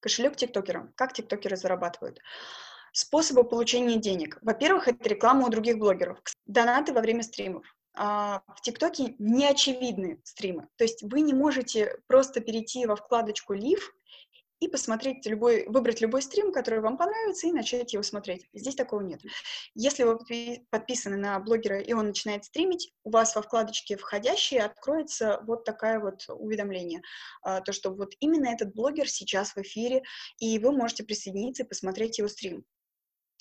Кошелек 0.00 0.36
тиктокера. 0.36 0.92
Как 0.94 1.12
тиктокеры 1.12 1.56
зарабатывают? 1.56 2.20
Способы 2.92 3.44
получения 3.44 3.96
денег. 3.96 4.38
Во-первых, 4.42 4.88
это 4.88 5.08
реклама 5.08 5.46
у 5.46 5.50
других 5.50 5.78
блогеров. 5.78 6.20
Донаты 6.46 6.92
во 6.92 7.00
время 7.00 7.22
стримов. 7.22 7.64
А, 8.00 8.42
в 8.54 8.60
ТикТоке 8.60 9.16
не 9.18 9.44
очевидны 9.44 10.20
стримы. 10.22 10.68
То 10.76 10.84
есть 10.84 11.02
вы 11.02 11.20
не 11.20 11.34
можете 11.34 11.98
просто 12.06 12.40
перейти 12.40 12.86
во 12.86 12.94
вкладочку 12.94 13.54
«Лив» 13.54 13.92
и 14.60 14.68
посмотреть 14.68 15.26
любой, 15.26 15.66
выбрать 15.66 16.00
любой 16.00 16.22
стрим, 16.22 16.52
который 16.52 16.78
вам 16.78 16.96
понравится, 16.96 17.48
и 17.48 17.52
начать 17.52 17.92
его 17.92 18.04
смотреть. 18.04 18.46
Здесь 18.52 18.76
такого 18.76 19.00
нет. 19.00 19.20
Если 19.74 20.04
вы 20.04 20.16
подписаны 20.70 21.16
на 21.16 21.40
блогера, 21.40 21.80
и 21.80 21.92
он 21.92 22.06
начинает 22.06 22.44
стримить, 22.44 22.92
у 23.02 23.10
вас 23.10 23.34
во 23.34 23.42
вкладочке 23.42 23.96
«Входящие» 23.96 24.62
откроется 24.62 25.40
вот 25.44 25.64
такое 25.64 25.98
вот 25.98 26.24
уведомление, 26.28 27.02
а, 27.42 27.60
то, 27.60 27.72
что 27.72 27.90
вот 27.90 28.14
именно 28.20 28.46
этот 28.46 28.74
блогер 28.74 29.08
сейчас 29.08 29.56
в 29.56 29.58
эфире, 29.58 30.04
и 30.38 30.60
вы 30.60 30.70
можете 30.70 31.02
присоединиться 31.02 31.64
и 31.64 31.66
посмотреть 31.66 32.18
его 32.18 32.28
стрим. 32.28 32.64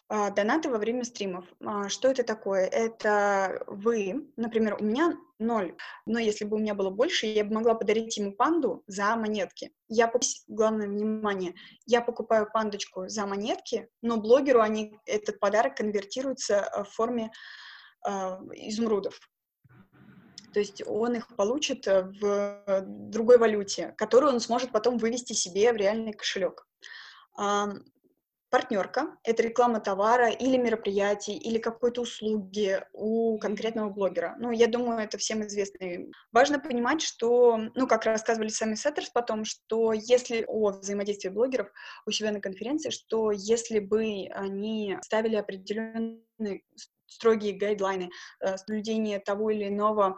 А, 0.10 0.30
донаты 0.30 0.70
во 0.70 0.78
время 0.78 1.04
стримов. 1.04 1.46
А, 1.66 1.90
что 1.90 2.08
это 2.08 2.24
такое? 2.24 2.66
Это 2.66 3.62
вы, 3.68 4.32
например, 4.38 4.78
у 4.80 4.84
меня 4.84 5.18
ноль, 5.38 5.76
но 6.06 6.18
если 6.18 6.46
бы 6.46 6.56
у 6.56 6.60
меня 6.60 6.76
было 6.76 6.90
больше, 6.90 7.26
я 7.26 7.44
бы 7.44 7.56
могла 7.56 7.74
подарить 7.76 8.16
ему 8.16 8.32
панду 8.32 8.84
за 8.88 9.16
монетки. 9.18 9.74
Я, 9.90 10.12
главное 10.48 10.88
внимание, 10.88 11.56
я 11.86 12.02
покупаю 12.02 12.50
пандочку 12.52 13.10
за 13.10 13.26
монетки, 13.26 13.90
но 14.02 14.18
блогеру 14.18 14.62
они, 14.62 14.98
этот 15.06 15.40
подарок 15.42 15.76
конвертируется 15.76 16.62
а, 16.62 16.84
в 16.86 16.90
форме 16.90 17.32
э, 18.08 18.12
изумрудов. 18.54 19.20
То 20.54 20.62
есть 20.62 20.82
он 20.88 21.16
их 21.16 21.28
получит 21.36 21.86
в 21.86 22.84
другой 22.88 23.38
валюте, 23.38 23.94
которую 23.98 24.34
он 24.34 24.40
сможет 24.40 24.72
потом 24.72 24.98
вывести 24.98 25.34
себе 25.34 25.74
в 25.74 25.76
реальный 25.76 26.14
кошелек 26.14 26.66
партнерка— 28.50 29.18
это 29.24 29.44
реклама 29.44 29.80
товара 29.80 30.30
или 30.30 30.58
мероприятий, 30.58 31.36
или 31.36 31.58
какой-то 31.58 32.02
услуги 32.02 32.82
у 32.94 33.38
конкретного 33.40 33.90
блогера. 33.90 34.36
Ну, 34.40 34.52
я 34.52 34.68
думаю, 34.68 35.00
это 35.00 35.18
всем 35.18 35.46
известно. 35.46 36.12
Важно 36.32 36.60
понимать, 36.60 37.02
что, 37.02 37.58
ну, 37.76 37.88
как 37.88 38.06
рассказывали 38.06 38.50
сами 38.50 38.76
сеттерс 38.76 39.10
потом, 39.10 39.46
что 39.46 39.94
если 39.94 40.46
о 40.48 40.72
взаимодействии 40.72 41.30
блогеров 41.30 41.72
у 42.06 42.12
себя 42.12 42.32
на 42.32 42.42
конференции, 42.42 42.90
что 42.90 43.32
если 43.32 43.80
бы 43.80 44.28
они 44.34 44.98
ставили 45.02 45.36
определенные 45.36 46.64
строгие 47.08 47.54
гайдлайны 47.54 48.10
э, 48.42 48.58
соблюдения 48.58 49.20
того 49.20 49.50
или 49.50 49.68
иного 49.68 50.18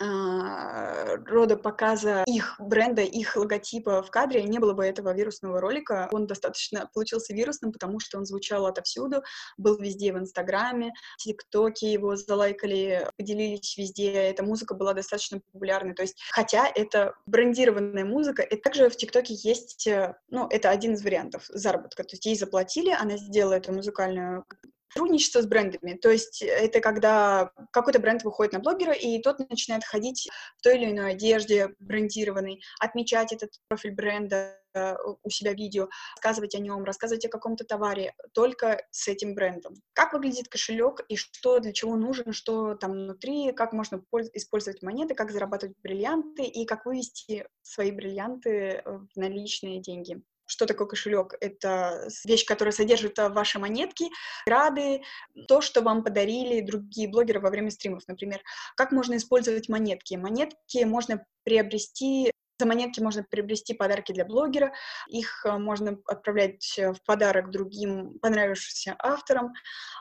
рода 0.00 1.56
показа 1.56 2.22
их 2.26 2.56
бренда, 2.58 3.02
их 3.02 3.36
логотипа 3.36 4.02
в 4.02 4.10
кадре, 4.10 4.44
не 4.44 4.58
было 4.58 4.72
бы 4.72 4.84
этого 4.84 5.12
вирусного 5.12 5.60
ролика. 5.60 6.08
Он 6.12 6.26
достаточно 6.26 6.88
получился 6.94 7.34
вирусным, 7.34 7.72
потому 7.72 7.98
что 8.00 8.18
он 8.18 8.24
звучал 8.24 8.66
отовсюду, 8.66 9.22
был 9.56 9.76
везде 9.78 10.12
в 10.12 10.18
Инстаграме, 10.18 10.92
ТикТоке 11.18 11.92
его 11.92 12.16
залайкали, 12.16 13.08
поделились 13.16 13.76
везде. 13.76 14.12
Эта 14.12 14.42
музыка 14.42 14.74
была 14.74 14.94
достаточно 14.94 15.40
популярной. 15.52 15.94
То 15.94 16.02
есть, 16.02 16.20
хотя 16.30 16.68
это 16.68 17.14
брендированная 17.26 18.04
музыка, 18.04 18.42
и 18.42 18.56
также 18.56 18.88
в 18.88 18.96
ТикТоке 18.96 19.34
есть, 19.34 19.86
э, 19.86 20.14
ну, 20.30 20.46
это 20.48 20.70
один 20.70 20.94
из 20.94 21.02
вариантов 21.02 21.44
заработка. 21.48 22.04
То 22.04 22.14
есть 22.14 22.26
ей 22.26 22.36
заплатили, 22.36 22.90
она 22.90 23.16
сделала 23.16 23.54
эту 23.54 23.72
музыкальную 23.72 24.44
Сотрудничество 24.92 25.42
с 25.42 25.46
брендами, 25.46 25.94
то 25.94 26.10
есть 26.10 26.42
это 26.42 26.80
когда 26.80 27.52
какой-то 27.72 27.98
бренд 27.98 28.24
выходит 28.24 28.54
на 28.54 28.60
блогера, 28.60 28.92
и 28.92 29.20
тот 29.20 29.38
начинает 29.50 29.84
ходить 29.84 30.28
в 30.56 30.62
той 30.62 30.76
или 30.76 30.90
иной 30.90 31.12
одежде 31.12 31.74
брендированной, 31.78 32.62
отмечать 32.80 33.32
этот 33.32 33.50
профиль 33.68 33.94
бренда 33.94 34.58
э, 34.74 34.94
у 35.22 35.30
себя 35.30 35.52
видео, 35.52 35.88
рассказывать 36.16 36.54
о 36.54 36.58
нем, 36.58 36.84
рассказывать 36.84 37.24
о 37.26 37.28
каком-то 37.28 37.64
товаре 37.64 38.14
только 38.32 38.82
с 38.90 39.08
этим 39.08 39.34
брендом. 39.34 39.74
Как 39.92 40.14
выглядит 40.14 40.48
кошелек 40.48 41.04
и 41.08 41.16
что 41.16 41.58
для 41.58 41.72
чего 41.72 41.96
нужен, 41.96 42.32
что 42.32 42.74
там 42.74 42.92
внутри, 42.92 43.52
как 43.52 43.72
можно 43.72 44.02
использовать 44.32 44.82
монеты, 44.82 45.14
как 45.14 45.30
зарабатывать 45.30 45.76
бриллианты 45.82 46.44
и 46.44 46.64
как 46.64 46.86
вывести 46.86 47.46
свои 47.62 47.90
бриллианты 47.90 48.82
в 48.84 49.16
наличные 49.16 49.80
деньги. 49.80 50.22
Что 50.48 50.64
такое 50.64 50.86
кошелек? 50.86 51.34
Это 51.40 52.08
вещь, 52.24 52.46
которая 52.46 52.72
содержит 52.72 53.18
а, 53.18 53.28
ваши 53.28 53.58
монетки, 53.58 54.06
рады, 54.46 55.02
то, 55.46 55.60
что 55.60 55.82
вам 55.82 56.02
подарили 56.02 56.62
другие 56.62 57.06
блогеры 57.06 57.38
во 57.38 57.50
время 57.50 57.70
стримов, 57.70 58.08
например. 58.08 58.40
Как 58.74 58.90
можно 58.90 59.18
использовать 59.18 59.68
монетки? 59.68 60.14
Монетки 60.14 60.84
можно 60.84 61.24
приобрести 61.44 62.32
за 62.60 62.66
монетки 62.66 62.98
можно 62.98 63.22
приобрести 63.22 63.72
подарки 63.72 64.10
для 64.10 64.24
блогера, 64.24 64.72
их 65.06 65.46
а, 65.46 65.58
можно 65.58 65.98
отправлять 66.06 66.76
в 66.76 66.96
подарок 67.04 67.50
другим 67.50 68.18
понравившимся 68.18 68.96
авторам. 68.98 69.52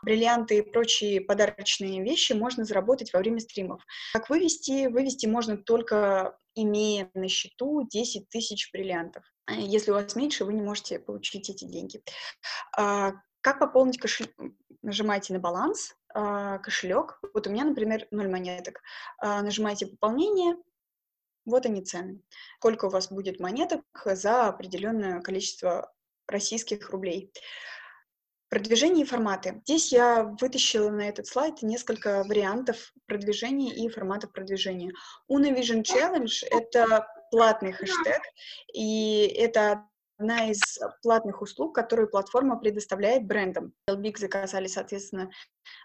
Бриллианты 0.02 0.58
и 0.58 0.62
прочие 0.62 1.22
подарочные 1.22 2.02
вещи 2.02 2.34
можно 2.34 2.64
заработать 2.64 3.14
во 3.14 3.20
время 3.20 3.42
стримов. 3.42 3.84
Как 4.14 4.30
вывести? 4.30 4.88
Вывести 4.88 5.28
можно 5.28 5.58
только 5.58 6.36
имея 6.56 7.12
на 7.14 7.28
счету 7.28 7.86
10 7.88 8.30
тысяч 8.30 8.72
бриллиантов. 8.72 9.24
Э, 9.48 9.54
если 9.56 9.92
у 9.92 9.96
вас 9.96 10.16
меньше, 10.16 10.46
вы 10.46 10.54
не 10.54 10.62
можете 10.62 11.00
получить 11.00 11.50
эти 11.50 11.66
деньги. 11.66 12.02
А, 12.78 13.14
как 13.42 13.60
пополнить 13.60 14.00
кошелек? 14.00 14.34
Нажимаете 14.82 15.34
на 15.34 15.40
баланс, 15.40 15.96
а, 16.14 16.60
кошелек. 16.60 17.20
Вот 17.34 17.48
у 17.48 17.50
меня, 17.50 17.66
например, 17.66 18.08
0 18.12 18.30
монеток. 18.30 18.82
А, 19.20 19.42
нажимаете 19.42 19.88
пополнение, 19.88 20.56
вот 21.46 21.66
они 21.66 21.82
цены. 21.82 22.22
Сколько 22.60 22.86
у 22.86 22.90
вас 22.90 23.12
будет 23.12 23.40
монеток 23.40 23.84
за 24.06 24.48
определенное 24.48 25.22
количество 25.22 25.94
российских 26.28 26.90
рублей. 26.90 27.32
Продвижение 28.50 29.04
и 29.04 29.08
форматы. 29.08 29.62
Здесь 29.66 29.92
я 29.92 30.24
вытащила 30.24 30.90
на 30.90 31.10
этот 31.10 31.28
слайд 31.28 31.62
несколько 31.62 32.24
вариантов 32.24 32.94
продвижения 33.06 33.74
и 33.74 33.90
форматов 33.90 34.32
продвижения. 34.32 34.94
Univision 35.30 35.84
Challenge— 35.84 36.32
это 36.52 37.08
платный 37.32 37.74
хэштег, 37.74 38.22
и 38.74 39.26
это 39.38 39.86
одна 40.18 40.50
из 40.50 40.62
платных 41.04 41.42
услуг, 41.42 41.76
которую 41.76 42.10
платформа 42.10 42.58
предоставляет 42.58 43.26
брендам. 43.26 43.74
Big 43.90 44.18
заказали, 44.18 44.68
соответственно, 44.68 45.30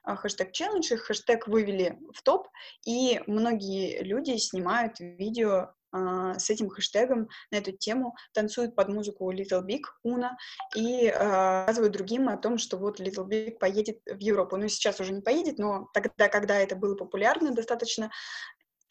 а, 0.05 0.17
хэштег 0.17 0.53
челлендж, 0.53 0.93
их 0.93 1.03
хэштег 1.03 1.49
вывели 1.49 1.99
в 2.15 2.23
топ, 2.23 2.49
и 2.87 3.21
многие 3.27 4.03
люди 4.03 4.37
снимают 4.37 4.99
видео 5.01 5.75
Uh, 5.95 6.39
с 6.39 6.49
этим 6.49 6.71
хэштегом 6.71 7.29
на 7.51 7.57
эту 7.57 7.73
тему, 7.73 8.17
танцуют 8.33 8.75
под 8.75 8.89
музыку 8.89 9.31
Little 9.31 9.63
Big, 9.63 9.83
Уна, 10.03 10.39
и 10.75 11.09
uh, 11.09 11.67
рассказывают 11.67 11.93
другим 11.93 12.31
о 12.31 12.39
том, 12.39 12.57
что 12.57 12.79
вот 12.79 12.99
Little 12.99 13.29
Big 13.29 13.59
поедет 13.59 14.01
в 14.07 14.19
Европу. 14.19 14.57
Ну, 14.57 14.69
сейчас 14.69 15.01
уже 15.01 15.13
не 15.13 15.21
поедет, 15.21 15.59
но 15.59 15.91
тогда, 15.93 16.31
когда 16.31 16.57
это 16.57 16.77
было 16.77 16.95
популярно 16.95 17.53
достаточно, 17.53 18.11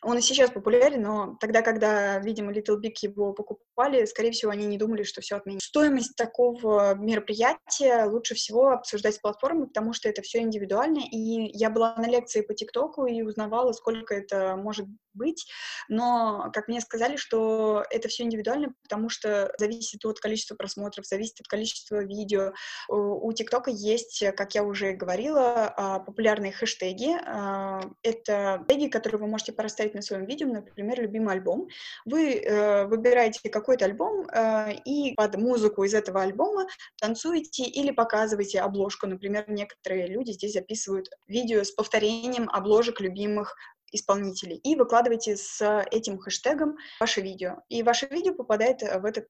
он 0.03 0.17
и 0.17 0.22
сейчас 0.22 0.50
популярен, 0.50 1.01
но 1.01 1.38
тогда, 1.39 1.62
когда, 1.62 2.20
видимо, 2.20 2.51
Little 2.51 2.81
Big 2.81 2.93
его 3.01 3.34
покупали, 3.34 4.05
скорее 4.05 4.31
всего, 4.31 4.51
они 4.51 4.65
не 4.65 4.77
думали, 4.77 5.03
что 5.03 5.22
все 5.22 5.36
отменят. 5.36 5.62
Стоимость 5.62 6.15
такого 6.15 6.96
мероприятия 6.96 8.05
лучше 8.05 8.34
всего 8.34 8.70
обсуждать 8.70 9.15
с 9.15 9.20
платформой, 9.20 9.67
потому 9.67 9.93
что 9.93 10.10
это 10.10 10.22
все 10.22 10.39
индивидуально, 10.39 11.01
и 11.12 11.55
я 11.55 11.70
была 11.70 11.96
на 11.96 12.08
лекции 12.08 12.41
по 12.41 12.53
ТикТоку 12.53 13.05
и 13.05 13.22
узнавала, 13.22 13.74
сколько 13.74 14.15
это 14.15 14.55
может 14.55 14.88
быть, 15.13 15.46
но, 15.89 16.50
как 16.53 16.68
мне 16.68 16.82
сказали, 16.82 17.15
что 17.15 17.84
это 17.89 18.08
все 18.08 18.24
индивидуально, 18.24 18.74
потому 18.84 19.10
что 19.10 19.53
зависит 19.58 20.06
от 20.06 20.20
количества 20.20 20.56
просмотров, 20.56 21.06
зависит 21.06 21.39
от 21.39 21.48
количества 21.48 22.03
видео. 22.03 22.53
У 22.88 23.32
ТикТока 23.34 23.72
есть, 23.72 24.24
как 24.36 24.56
я 24.56 24.63
уже 24.63 24.94
говорила, 24.94 25.74
а, 25.75 26.00
популярные 26.00 26.51
хэштеги. 26.51 27.15
А, 27.25 27.82
это 28.03 28.63
теги, 28.68 28.88
которые 28.88 29.22
вы 29.22 29.27
можете 29.27 29.51
проставить 29.51 29.94
на 29.94 30.01
своем 30.01 30.25
видео, 30.25 30.48
например, 30.48 31.01
любимый 31.01 31.34
альбом. 31.34 31.68
Вы 32.06 32.36
э, 32.36 32.86
выбираете 32.86 33.50
какой-то 33.50 33.86
альбом 33.86 34.25
э, 34.27 34.74
и 34.86 35.13
под 35.15 35.36
музыку 35.38 35.84
из 35.84 35.94
этого 35.94 36.22
альбома 36.22 36.68
танцуете 37.00 37.63
или 37.63 37.91
показываете 37.91 38.62
обложку. 38.62 39.08
Например, 39.08 39.46
некоторые 39.48 40.08
люди 40.08 40.32
здесь 40.32 40.53
записывают 40.53 41.10
видео 41.27 41.63
с 41.63 41.72
повторением 41.72 42.50
обложек 42.50 43.00
любимых 43.01 43.56
исполнителей 43.91 44.57
и 44.57 44.75
выкладывайте 44.75 45.38
с 45.38 45.83
этим 45.91 46.17
хэштегом 46.17 46.77
ваше 47.00 47.21
видео. 47.21 47.63
И 47.69 47.83
ваше 47.83 48.07
видео 48.07 48.33
попадает 48.33 48.81
в 48.81 49.05
этот 49.05 49.27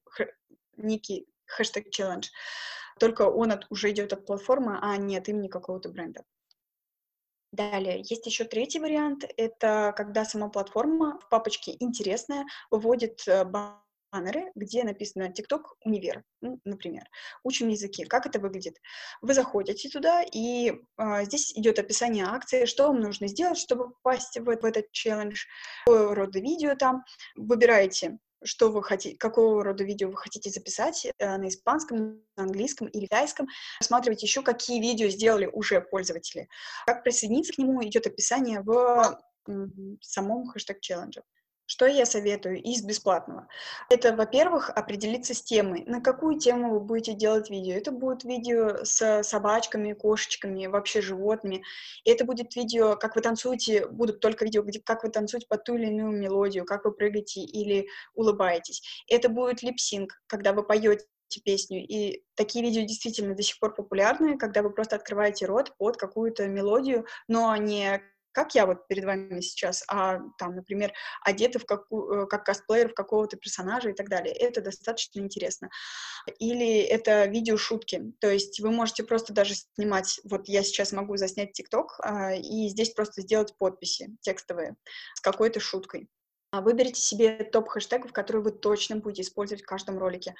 некий 0.76 1.26
хэштег 1.46 1.90
челлендж. 1.90 2.28
Только 2.98 3.22
он 3.22 3.52
от, 3.52 3.66
уже 3.70 3.90
идет 3.90 4.12
от 4.12 4.26
платформы, 4.26 4.78
а 4.80 4.96
не 4.96 5.16
от 5.16 5.28
имени 5.28 5.48
какого-то 5.48 5.88
бренда. 5.88 6.24
Далее, 7.52 7.98
есть 7.98 8.24
еще 8.26 8.44
третий 8.44 8.80
вариант. 8.80 9.24
Это 9.36 9.92
когда 9.94 10.24
сама 10.24 10.48
платформа 10.48 11.18
в 11.20 11.28
папочке 11.28 11.76
«Интересная» 11.80 12.46
выводит 12.70 13.28
э, 13.28 13.44
баннеры, 14.12 14.52
где 14.54 14.84
написано 14.84 15.24
TikTok 15.24 15.62
универ, 15.84 16.22
ну, 16.40 16.60
например. 16.64 17.04
Учим 17.42 17.68
языки. 17.68 18.04
Как 18.04 18.26
это 18.26 18.38
выглядит? 18.38 18.78
Вы 19.22 19.34
заходите 19.34 19.88
туда, 19.88 20.22
и 20.22 20.74
а, 20.96 21.24
здесь 21.24 21.52
идет 21.56 21.78
описание 21.78 22.26
акции, 22.26 22.66
что 22.66 22.88
вам 22.88 23.00
нужно 23.00 23.26
сделать, 23.26 23.58
чтобы 23.58 23.90
попасть 23.90 24.38
в, 24.38 24.44
в 24.44 24.64
этот 24.64 24.92
челлендж, 24.92 25.46
какого 25.86 26.14
рода 26.14 26.38
видео 26.38 26.74
там. 26.76 27.04
Выбираете 27.36 28.18
что 28.44 28.72
вы 28.72 28.82
хотите, 28.82 29.16
какого 29.16 29.62
рода 29.62 29.84
видео 29.84 30.08
вы 30.08 30.16
хотите 30.16 30.50
записать 30.50 31.06
э, 31.06 31.36
на 31.36 31.46
испанском, 31.46 32.24
на 32.36 32.42
английском 32.42 32.88
или 32.88 33.04
китайском. 33.04 33.46
Рассматривайте 33.78 34.26
еще, 34.26 34.42
какие 34.42 34.80
видео 34.80 35.08
сделали 35.10 35.46
уже 35.46 35.80
пользователи. 35.80 36.48
Как 36.84 37.04
присоединиться 37.04 37.52
к 37.52 37.58
нему, 37.58 37.84
идет 37.84 38.08
описание 38.08 38.60
в 38.62 39.16
самом 40.00 40.48
хэштег 40.48 40.80
челленджа. 40.80 41.22
Что 41.66 41.86
я 41.86 42.04
советую 42.04 42.60
из 42.60 42.82
бесплатного? 42.82 43.48
Это, 43.88 44.14
во-первых, 44.14 44.68
определиться 44.70 45.32
с 45.32 45.42
темой. 45.42 45.84
На 45.86 46.00
какую 46.00 46.38
тему 46.38 46.72
вы 46.72 46.80
будете 46.80 47.14
делать 47.14 47.50
видео? 47.50 47.74
Это 47.74 47.92
будет 47.92 48.24
видео 48.24 48.84
с 48.84 49.22
собачками, 49.22 49.92
кошечками, 49.92 50.66
вообще 50.66 51.00
животными. 51.00 51.62
И 52.04 52.10
это 52.10 52.24
будет 52.24 52.54
видео, 52.56 52.96
как 52.96 53.16
вы 53.16 53.22
танцуете, 53.22 53.86
будут 53.86 54.20
только 54.20 54.44
видео, 54.44 54.62
где, 54.62 54.80
как 54.80 55.04
вы 55.04 55.10
танцуете 55.10 55.46
под 55.48 55.64
ту 55.64 55.76
или 55.76 55.86
иную 55.86 56.12
мелодию, 56.12 56.64
как 56.64 56.84
вы 56.84 56.92
прыгаете 56.92 57.40
или 57.40 57.86
улыбаетесь. 58.14 58.82
Это 59.08 59.28
будет 59.28 59.62
липсинг, 59.62 60.20
когда 60.26 60.52
вы 60.52 60.64
поете 60.64 61.06
песню. 61.44 61.86
И 61.86 62.22
такие 62.34 62.64
видео 62.64 62.82
действительно 62.82 63.34
до 63.34 63.42
сих 63.42 63.58
пор 63.58 63.74
популярны, 63.74 64.36
когда 64.36 64.62
вы 64.62 64.70
просто 64.70 64.96
открываете 64.96 65.46
рот 65.46 65.74
под 65.78 65.96
какую-то 65.96 66.46
мелодию, 66.48 67.06
но 67.28 67.56
не 67.56 68.02
как 68.32 68.54
я 68.54 68.66
вот 68.66 68.88
перед 68.88 69.04
вами 69.04 69.40
сейчас, 69.40 69.84
а 69.88 70.18
там, 70.38 70.56
например, 70.56 70.92
одеты 71.22 71.58
в 71.58 71.66
какую, 71.66 72.24
э, 72.24 72.26
как 72.26 72.44
косплеер 72.44 72.88
в 72.88 72.94
какого-то 72.94 73.36
персонажа 73.36 73.90
и 73.90 73.92
так 73.92 74.08
далее. 74.08 74.34
Это 74.34 74.60
достаточно 74.60 75.20
интересно. 75.20 75.70
Или 76.38 76.80
это 76.80 77.26
видео-шутки, 77.26 78.12
то 78.20 78.30
есть 78.30 78.60
вы 78.60 78.70
можете 78.70 79.04
просто 79.04 79.32
даже 79.32 79.54
снимать, 79.54 80.20
вот 80.24 80.48
я 80.48 80.62
сейчас 80.62 80.92
могу 80.92 81.16
заснять 81.16 81.52
ТикТок, 81.52 81.98
а, 82.02 82.34
и 82.34 82.68
здесь 82.68 82.90
просто 82.90 83.22
сделать 83.22 83.56
подписи 83.58 84.16
текстовые 84.20 84.76
с 85.14 85.20
какой-то 85.20 85.60
шуткой. 85.60 86.08
А, 86.52 86.60
выберите 86.60 87.00
себе 87.00 87.44
топ 87.44 87.68
хэштегов, 87.68 88.12
которые 88.12 88.42
вы 88.42 88.52
точно 88.52 88.96
будете 88.96 89.22
использовать 89.22 89.62
в 89.62 89.66
каждом 89.66 89.98
ролике 89.98 90.34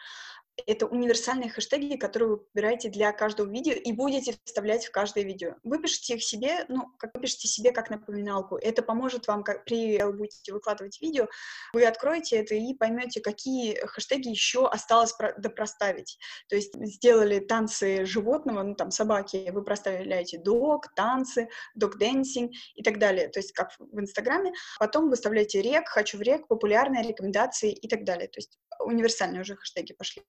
это 0.67 0.87
универсальные 0.87 1.51
хэштеги, 1.51 1.97
которые 1.97 2.31
вы 2.31 2.37
выбираете 2.55 2.89
для 2.89 3.13
каждого 3.13 3.51
видео 3.51 3.73
и 3.73 3.93
будете 3.93 4.37
вставлять 4.45 4.87
в 4.87 4.91
каждое 4.91 5.25
видео. 5.25 5.55
Выпишите 5.63 6.15
их 6.15 6.23
себе, 6.23 6.65
ну, 6.69 6.93
как 6.99 7.15
выпишите 7.15 7.49
себе 7.49 7.73
как 7.73 7.91
напоминалку. 7.91 8.57
Это 8.57 8.83
поможет 8.83 9.27
вам, 9.27 9.45
как 9.45 9.65
при 9.65 10.03
будете 10.13 10.53
выкладывать 10.53 11.01
видео, 11.01 11.29
вы 11.73 11.85
откроете 11.85 12.37
это 12.37 12.55
и 12.55 12.75
поймете, 12.75 13.21
какие 13.21 13.75
хэштеги 13.87 14.29
еще 14.29 14.69
осталось 14.69 15.13
про 15.13 15.33
допроставить. 15.39 16.19
То 16.49 16.57
есть 16.57 16.75
сделали 16.75 17.41
танцы 17.41 18.05
животного, 18.05 18.63
ну, 18.63 18.75
там, 18.75 18.91
собаки, 18.91 19.51
вы 19.51 19.65
проставляете 19.65 20.39
дог, 20.39 20.93
танцы, 20.95 21.49
дог-дэнсинг 21.75 22.53
и 22.75 22.83
так 22.83 22.99
далее. 22.99 23.29
То 23.29 23.39
есть 23.39 23.53
как 23.53 23.71
в 23.79 24.01
Инстаграме. 24.01 24.53
Потом 24.79 25.09
выставляете 25.09 25.63
рек, 25.63 25.89
хочу 25.89 26.19
в 26.19 26.23
рек, 26.23 26.47
популярные 26.47 27.03
рекомендации 27.03 27.73
и 27.73 27.89
так 27.89 28.05
далее. 28.05 28.29
То 28.29 28.39
есть 28.39 28.59
универсальные 28.81 29.43
уже 29.43 29.57
хэштеги 29.57 29.93
пошли. 29.93 30.23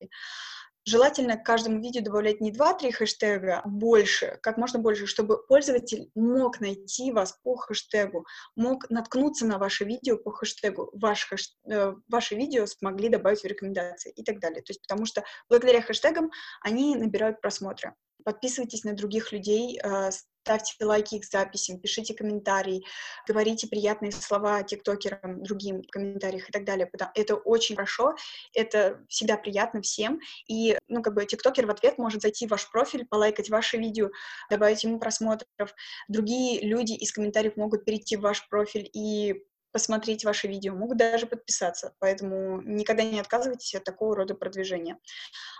Желательно 0.85 1.37
к 1.37 1.45
каждому 1.45 1.79
видео 1.79 2.01
добавлять 2.03 2.41
не 2.41 2.51
2-3 2.51 2.91
хэштега, 2.91 3.61
а 3.61 3.67
больше, 3.67 4.37
как 4.41 4.57
можно 4.57 4.79
больше, 4.79 5.05
чтобы 5.05 5.41
пользователь 5.47 6.11
мог 6.13 6.59
найти 6.59 7.13
вас 7.13 7.39
по 7.41 7.55
хэштегу, 7.55 8.25
мог 8.57 8.89
наткнуться 8.89 9.45
на 9.45 9.57
ваше 9.57 9.85
видео 9.85 10.17
по 10.17 10.31
хэштегу, 10.31 10.89
ваш 10.93 11.25
хэш, 11.25 11.55
э, 11.71 11.93
ваши 12.09 12.35
видео 12.35 12.65
смогли 12.65 13.07
добавить 13.07 13.43
в 13.43 13.45
рекомендации 13.45 14.11
и 14.11 14.23
так 14.23 14.39
далее. 14.39 14.61
То 14.61 14.71
есть 14.71 14.81
потому 14.81 15.05
что 15.05 15.23
благодаря 15.47 15.81
хэштегам 15.81 16.31
они 16.61 16.97
набирают 16.97 17.39
просмотры. 17.39 17.93
Подписывайтесь 18.23 18.83
на 18.83 18.93
других 18.93 19.31
людей, 19.31 19.79
э, 19.83 20.09
ставьте 20.43 20.73
лайки 20.85 21.15
их 21.15 21.25
записям, 21.25 21.79
пишите 21.79 22.13
комментарии, 22.13 22.83
говорите 23.27 23.67
приятные 23.67 24.11
слова 24.11 24.61
тиктокерам, 24.63 25.41
другим 25.43 25.83
в 25.83 25.87
комментариях 25.87 26.49
и 26.49 26.51
так 26.51 26.65
далее. 26.65 26.89
Это 27.15 27.35
очень 27.35 27.75
хорошо, 27.75 28.15
это 28.53 29.03
всегда 29.07 29.37
приятно 29.37 29.81
всем. 29.81 30.19
И, 30.47 30.77
ну, 30.87 31.01
как 31.01 31.13
бы, 31.13 31.25
тиктокер 31.25 31.65
в 31.65 31.71
ответ 31.71 31.97
может 31.97 32.21
зайти 32.21 32.45
в 32.45 32.51
ваш 32.51 32.69
профиль, 32.69 33.05
полайкать 33.05 33.49
ваше 33.49 33.77
видео, 33.77 34.09
добавить 34.49 34.83
ему 34.83 34.99
просмотров. 34.99 35.73
Другие 36.09 36.61
люди 36.61 36.93
из 36.93 37.11
комментариев 37.13 37.55
могут 37.55 37.85
перейти 37.85 38.17
в 38.17 38.21
ваш 38.21 38.47
профиль 38.49 38.89
и 38.93 39.43
посмотреть 39.73 40.23
ваши 40.23 40.47
видео, 40.47 40.73
могут 40.75 40.97
даже 40.97 41.25
подписаться, 41.25 41.93
поэтому 41.99 42.61
никогда 42.61 43.03
не 43.03 43.19
отказывайтесь 43.19 43.75
от 43.75 43.83
такого 43.83 44.15
рода 44.15 44.35
продвижения. 44.35 44.97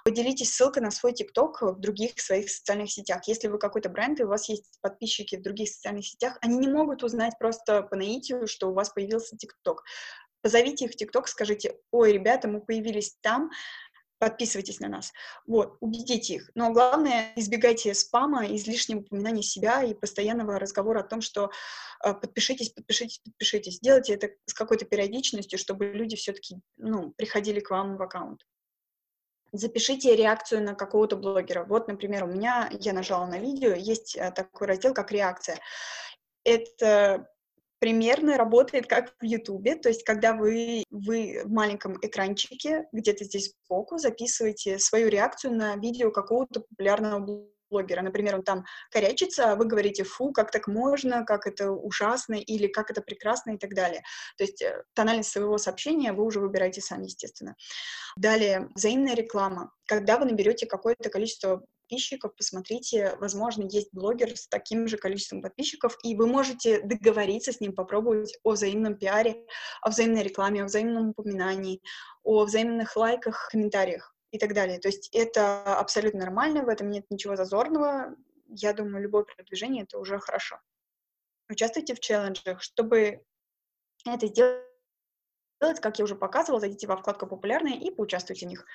Поделитесь 0.06 0.54
ссылкой 0.54 0.84
на 0.84 0.92
свой 0.92 1.14
ТикТок 1.14 1.62
в 1.62 1.80
других 1.80 2.20
своих 2.20 2.50
социальных 2.50 2.92
сетях. 2.92 3.28
Если 3.28 3.48
вы 3.48 3.58
какой-то 3.58 3.90
бренд, 3.90 4.20
и 4.20 4.24
у 4.24 4.28
вас 4.28 4.48
есть 4.48 4.80
подписчики 4.82 5.36
в 5.36 5.42
других 5.42 5.70
социальных 5.70 6.06
сетях, 6.06 6.38
они 6.42 6.58
не 6.58 6.68
могут 6.68 7.04
узнать 7.04 7.34
просто 7.40 7.82
по 7.82 7.96
наитию, 7.96 8.48
что 8.48 8.70
у 8.70 8.74
вас 8.74 8.92
появился 8.92 9.36
ТикТок. 9.36 9.84
Позовите 10.42 10.86
их 10.86 10.92
в 10.92 10.96
ТикТок, 10.96 11.28
скажите, 11.28 11.80
ой, 11.92 12.12
ребята, 12.12 12.48
мы 12.48 12.62
появились 12.62 13.18
там, 13.22 13.50
подписывайтесь 14.24 14.80
на 14.80 14.88
нас. 14.88 15.12
Вот, 15.46 15.76
убедите 15.82 16.36
их. 16.36 16.50
Но 16.56 16.72
главное, 16.72 17.34
избегайте 17.36 17.94
спама, 17.94 18.46
излишнего 18.56 19.00
упоминания 19.00 19.44
себя 19.44 19.84
и 19.84 19.94
постоянного 19.94 20.60
разговора 20.60 21.02
о 21.02 21.04
том, 21.04 21.20
что 21.20 21.52
э, 22.06 22.14
подпишитесь, 22.14 22.70
подпишитесь, 22.70 23.20
подпишитесь. 23.20 23.82
Делайте 23.82 24.14
это 24.14 24.30
с 24.46 24.54
какой-то 24.54 24.86
периодичностью, 24.86 25.60
чтобы 25.60 25.88
люди 25.88 26.16
все-таки, 26.16 26.56
ну, 26.78 27.12
приходили 27.18 27.60
к 27.60 27.70
вам 27.70 27.98
в 27.98 28.02
аккаунт. 28.02 28.48
Запишите 29.52 30.16
реакцию 30.16 30.64
на 30.64 30.74
какого-то 30.74 31.18
блогера. 31.18 31.66
Вот, 31.66 31.90
например, 31.90 32.24
у 32.24 32.28
меня, 32.28 32.70
я 32.80 32.94
нажала 32.94 33.26
на 33.26 33.40
видео, 33.40 33.74
есть 33.74 34.16
э, 34.16 34.32
такой 34.32 34.68
раздел, 34.68 34.94
как 34.94 35.12
реакция. 35.12 35.60
Это 36.46 37.28
примерно 37.84 38.38
работает 38.38 38.88
как 38.88 39.14
в 39.20 39.26
Ютубе, 39.26 39.76
то 39.76 39.90
есть 39.90 40.06
когда 40.06 40.32
вы, 40.32 40.86
вы 40.90 41.42
в 41.44 41.52
маленьком 41.52 41.98
экранчике, 42.02 42.88
где-то 42.94 43.26
здесь 43.26 43.54
сбоку, 43.66 43.98
записываете 43.98 44.80
свою 44.80 45.10
реакцию 45.10 45.54
на 45.56 45.76
видео 45.76 46.10
какого-то 46.10 46.62
популярного 46.62 47.50
блогера. 47.70 48.02
Например, 48.02 48.36
он 48.36 48.44
там 48.44 48.64
корячится, 48.90 49.52
а 49.52 49.56
вы 49.58 49.66
говорите, 49.66 50.06
фу, 50.06 50.32
как 50.32 50.50
так 50.50 50.68
можно, 50.68 51.26
как 51.26 51.46
это 51.46 51.72
ужасно, 51.72 52.36
или 52.36 52.68
как 52.68 52.90
это 52.90 53.02
прекрасно 53.02 53.52
и 53.52 53.58
так 53.58 53.74
далее. 53.74 54.02
То 54.38 54.46
есть 54.46 54.62
э, 54.62 54.84
тональность 54.94 55.32
своего 55.32 55.58
сообщения 55.58 56.14
вы 56.14 56.24
уже 56.24 56.40
выбираете 56.40 56.80
сами, 56.80 57.04
естественно. 57.04 57.58
Далее, 58.16 58.70
взаимная 58.76 59.14
реклама. 59.14 59.74
Когда 59.88 60.18
вы 60.18 60.24
наберете 60.24 60.68
какое-то 60.68 61.10
количество 61.10 61.66
подписчиков, 61.94 62.36
посмотрите, 62.36 63.16
возможно, 63.20 63.64
есть 63.64 63.90
блогер 63.92 64.36
с 64.36 64.48
таким 64.48 64.88
же 64.88 64.98
количеством 64.98 65.42
подписчиков, 65.42 65.98
и 66.04 66.16
вы 66.16 66.26
можете 66.26 66.82
договориться 66.82 67.52
с 67.52 67.60
ним, 67.60 67.74
попробовать 67.74 68.36
о 68.44 68.52
взаимном 68.52 68.98
пиаре, 68.98 69.46
о 69.82 69.92
взаимной 69.92 70.24
рекламе, 70.24 70.64
о 70.64 70.66
взаимном 70.66 71.10
упоминании, 71.10 71.82
о 72.24 72.46
взаимных 72.46 72.96
лайках, 72.96 73.50
комментариях 73.52 74.16
и 74.32 74.40
так 74.40 74.54
далее. 74.54 74.80
То 74.80 74.88
есть 74.88 75.10
это 75.14 75.78
абсолютно 75.78 76.22
нормально, 76.22 76.64
в 76.64 76.70
этом 76.70 76.90
нет 76.90 77.06
ничего 77.12 77.36
зазорного. 77.36 78.16
Я 78.48 78.74
думаю, 78.74 79.04
любое 79.04 79.24
продвижение— 79.24 79.84
это 79.88 80.00
уже 80.00 80.20
хорошо. 80.20 80.60
Участвуйте 81.50 81.94
в 81.94 82.00
челленджах, 82.00 82.64
чтобы 82.64 83.24
это 84.06 84.28
сделать 84.28 84.64
делать, 85.64 85.80
как 85.80 85.98
я 85.98 86.04
уже 86.04 86.16
показывала, 86.16 86.60
зайдите 86.60 86.88
во 86.88 86.98
вкладку 86.98 87.26
«Популярные» 87.26 87.80
и 87.80 87.90
поучаствуйте 87.90 88.46
в 88.46 88.50
них. 88.50 88.66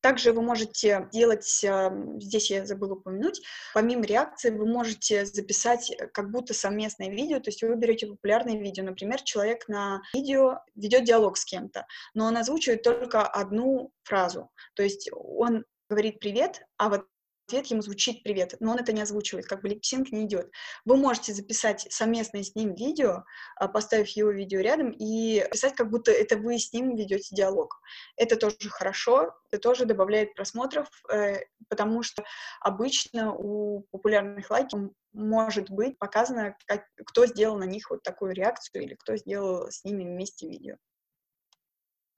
Также 0.00 0.32
вы 0.32 0.42
можете 0.42 1.08
делать, 1.12 1.64
эм, 1.64 2.20
здесь 2.20 2.50
я 2.50 2.64
забыла 2.64 2.94
упомянуть, 2.94 3.42
помимо 3.74 4.04
реакции 4.04 4.50
вы 4.50 4.66
можете 4.66 5.24
записать 5.24 5.90
э, 5.90 6.06
как 6.08 6.30
будто 6.30 6.54
совместное 6.54 7.10
видео, 7.10 7.40
то 7.40 7.48
есть 7.48 7.62
вы 7.62 7.74
берете 7.74 8.06
популярное 8.06 8.56
видео, 8.56 8.84
например, 8.84 9.20
человек 9.22 9.66
на 9.68 10.00
видео 10.14 10.60
ведет 10.76 11.04
диалог 11.04 11.36
с 11.36 11.44
кем-то, 11.44 11.86
но 12.14 12.26
он 12.26 12.36
озвучивает 12.36 12.82
только 12.82 13.26
одну 13.26 13.90
фразу, 14.04 14.50
то 14.74 14.82
есть 14.82 15.10
он 15.12 15.64
говорит 15.88 16.20
«привет», 16.20 16.62
а 16.76 16.90
вот 16.90 17.06
ответ 17.48 17.66
ему 17.66 17.80
звучит 17.80 18.22
«привет», 18.22 18.54
но 18.60 18.72
он 18.72 18.78
это 18.78 18.92
не 18.92 19.00
озвучивает, 19.00 19.46
как 19.46 19.62
бы 19.62 19.70
липсинг 19.70 20.12
не 20.12 20.24
идет. 20.24 20.50
Вы 20.84 20.96
можете 20.96 21.32
записать 21.32 21.86
совместное 21.90 22.42
с 22.42 22.54
ним 22.54 22.74
видео, 22.74 23.24
а, 23.56 23.68
поставив 23.68 24.08
его 24.10 24.30
видео 24.30 24.60
рядом, 24.60 24.90
и 24.90 25.44
писать, 25.50 25.74
как 25.74 25.90
будто 25.90 26.12
это 26.12 26.36
вы 26.36 26.58
с 26.58 26.72
ним 26.72 26.94
ведете 26.94 27.34
диалог. 27.34 27.80
Это 28.16 28.36
тоже 28.36 28.56
хорошо, 28.68 29.34
это 29.50 29.60
тоже 29.60 29.86
добавляет 29.86 30.34
просмотров, 30.34 30.88
э, 31.10 31.38
потому 31.68 32.02
что 32.02 32.22
обычно 32.60 33.32
у 33.32 33.86
популярных 33.90 34.50
лайков 34.50 34.90
может 35.14 35.70
быть 35.70 35.98
показано, 35.98 36.54
как, 36.66 36.84
кто 37.06 37.24
сделал 37.26 37.56
на 37.56 37.64
них 37.64 37.90
вот 37.90 38.02
такую 38.02 38.34
реакцию 38.34 38.82
или 38.82 38.94
кто 38.94 39.16
сделал 39.16 39.70
с 39.70 39.84
ними 39.84 40.04
вместе 40.04 40.48
видео. 40.48 40.76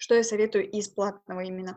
Что 0.01 0.15
я 0.15 0.25
советую 0.25 0.67
из 0.71 0.89
платного 0.89 1.41
именно? 1.41 1.77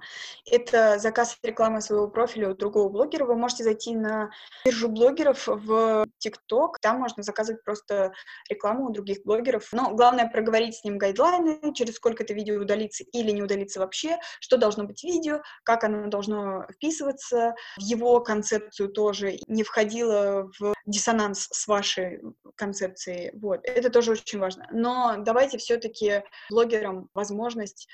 Это 0.50 0.98
заказ 0.98 1.38
рекламы 1.44 1.82
своего 1.82 2.08
профиля 2.08 2.52
у 2.52 2.56
другого 2.56 2.88
блогера. 2.88 3.26
Вы 3.26 3.36
можете 3.36 3.66
зайти 3.66 3.94
на 3.98 4.32
биржу 4.64 4.88
блогеров 4.88 5.46
в 5.46 6.08
ТикТок. 6.20 6.80
Там 6.80 7.00
можно 7.00 7.22
заказывать 7.22 7.66
просто 7.66 8.14
рекламу 8.50 8.86
у 8.86 8.94
других 8.94 9.24
блогеров. 9.26 9.68
Но 9.74 9.94
главное 9.94 10.30
проговорить 10.30 10.78
с 10.78 10.86
ним 10.86 10.98
гайдлайны, 10.98 11.74
через 11.74 11.96
сколько 11.96 12.24
это 12.24 12.34
видео 12.34 12.62
удалится 12.62 13.04
или 13.04 13.32
не 13.32 13.44
удалится 13.44 13.82
вообще, 13.82 14.18
что 14.40 14.56
должно 14.56 14.86
быть 14.86 15.04
видео, 15.04 15.42
как 15.64 15.84
оно 15.84 16.08
должно 16.08 16.66
вписываться 16.72 17.56
в 17.76 17.82
его 17.82 18.22
концепцию 18.22 18.88
тоже, 18.88 19.38
не 19.48 19.64
входило 19.64 20.50
в 20.58 20.74
диссонанс 20.86 21.50
с 21.52 21.68
вашей 21.68 22.22
концепцией. 22.56 23.32
Вот. 23.34 23.60
Это 23.66 23.90
тоже 23.90 24.14
очень 24.14 24.40
важно. 24.40 24.66
Но 24.72 25.16
давайте 25.18 25.58
все-таки 25.58 26.24
блогерам 26.50 27.10
возможность 27.14 27.90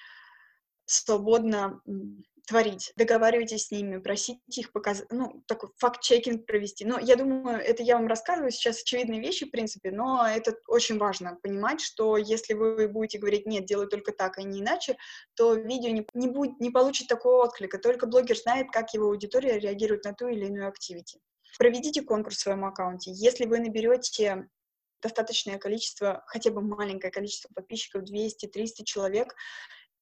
свободно 0.89 1.82
творить. 2.47 2.91
Договаривайтесь 2.95 3.67
с 3.67 3.71
ними, 3.71 3.97
просите 3.97 4.39
их 4.47 4.71
показать, 4.71 5.06
ну, 5.12 5.43
такой 5.47 5.69
факт-чекинг 5.78 6.47
провести. 6.47 6.84
Но 6.84 6.97
я 6.99 7.15
думаю, 7.15 7.60
это 7.60 7.84
я 7.84 7.95
вам 7.95 8.08
рассказываю 8.08 8.49
сейчас 8.49 8.82
очевидные 8.82 9.21
вещи, 9.21 9.45
в 9.45 9.52
принципе, 9.52 9.91
но 9.91 10.28
это 10.28 10.56
очень 10.67 10.97
важно 10.97 11.38
понимать, 11.43 11.80
что 11.80 12.17
если 12.17 12.56
вы 12.56 12.88
будете 12.88 13.19
говорить, 13.19 13.45
нет, 13.45 13.65
делай 13.65 13.88
только 13.88 14.12
так, 14.13 14.39
а 14.39 14.41
не 14.41 14.62
иначе, 14.62 14.97
то 15.36 15.54
видео 15.54 15.91
не, 15.91 16.08
не, 16.15 16.28
будет, 16.28 16.60
не 16.60 16.71
получит 16.71 17.08
такого 17.08 17.43
отклика. 17.43 17.78
Только 17.78 18.08
блогер 18.08 18.36
знает, 18.36 18.71
как 18.71 18.95
его 18.95 19.06
аудитория 19.06 19.60
реагирует 19.60 20.06
на 20.06 20.13
ту 20.13 20.28
или 20.28 20.47
иную 20.47 20.67
активити. 20.67 21.19
Проведите 21.60 22.02
конкурс 22.02 22.38
в 22.38 22.41
своем 22.41 22.65
аккаунте. 22.65 23.12
Если 23.12 23.45
вы 23.45 23.60
наберете 23.60 24.47
достаточное 25.02 25.58
количество, 25.58 26.23
хотя 26.28 26.52
бы 26.52 26.62
маленькое 26.62 27.12
количество 27.12 27.49
подписчиков, 27.54 28.04
200-300 28.04 28.84
человек, 28.86 29.36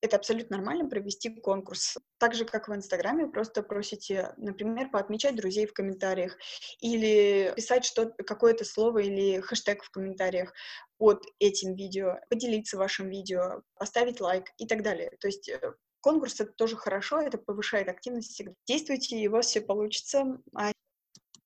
это 0.01 0.17
абсолютно 0.17 0.57
нормально 0.57 0.89
провести 0.89 1.29
конкурс. 1.29 1.97
Так 2.19 2.35
же, 2.35 2.45
как 2.45 2.67
в 2.67 2.75
Инстаграме, 2.75 3.27
просто 3.27 3.63
просите, 3.63 4.33
например, 4.37 4.89
поотмечать 4.89 5.35
друзей 5.35 5.65
в 5.65 5.73
комментариях 5.73 6.37
или 6.79 7.53
писать 7.55 7.85
что 7.85 8.11
какое-то 8.25 8.65
слово 8.65 8.99
или 8.99 9.39
хэштег 9.39 9.83
в 9.83 9.89
комментариях 9.89 10.53
под 10.97 11.25
этим 11.39 11.75
видео, 11.75 12.19
поделиться 12.29 12.77
вашим 12.77 13.09
видео, 13.09 13.61
поставить 13.75 14.21
лайк 14.21 14.51
и 14.57 14.67
так 14.67 14.83
далее. 14.83 15.11
То 15.19 15.27
есть 15.27 15.49
э, 15.49 15.59
конкурс— 16.01 16.39
это 16.39 16.51
тоже 16.53 16.75
хорошо, 16.75 17.21
это 17.21 17.37
повышает 17.37 17.89
активность 17.89 18.41
Действуйте, 18.67 19.17
и 19.17 19.27
у 19.27 19.31
вас 19.31 19.47
все 19.47 19.61
получится. 19.61 20.39
А 20.55 20.71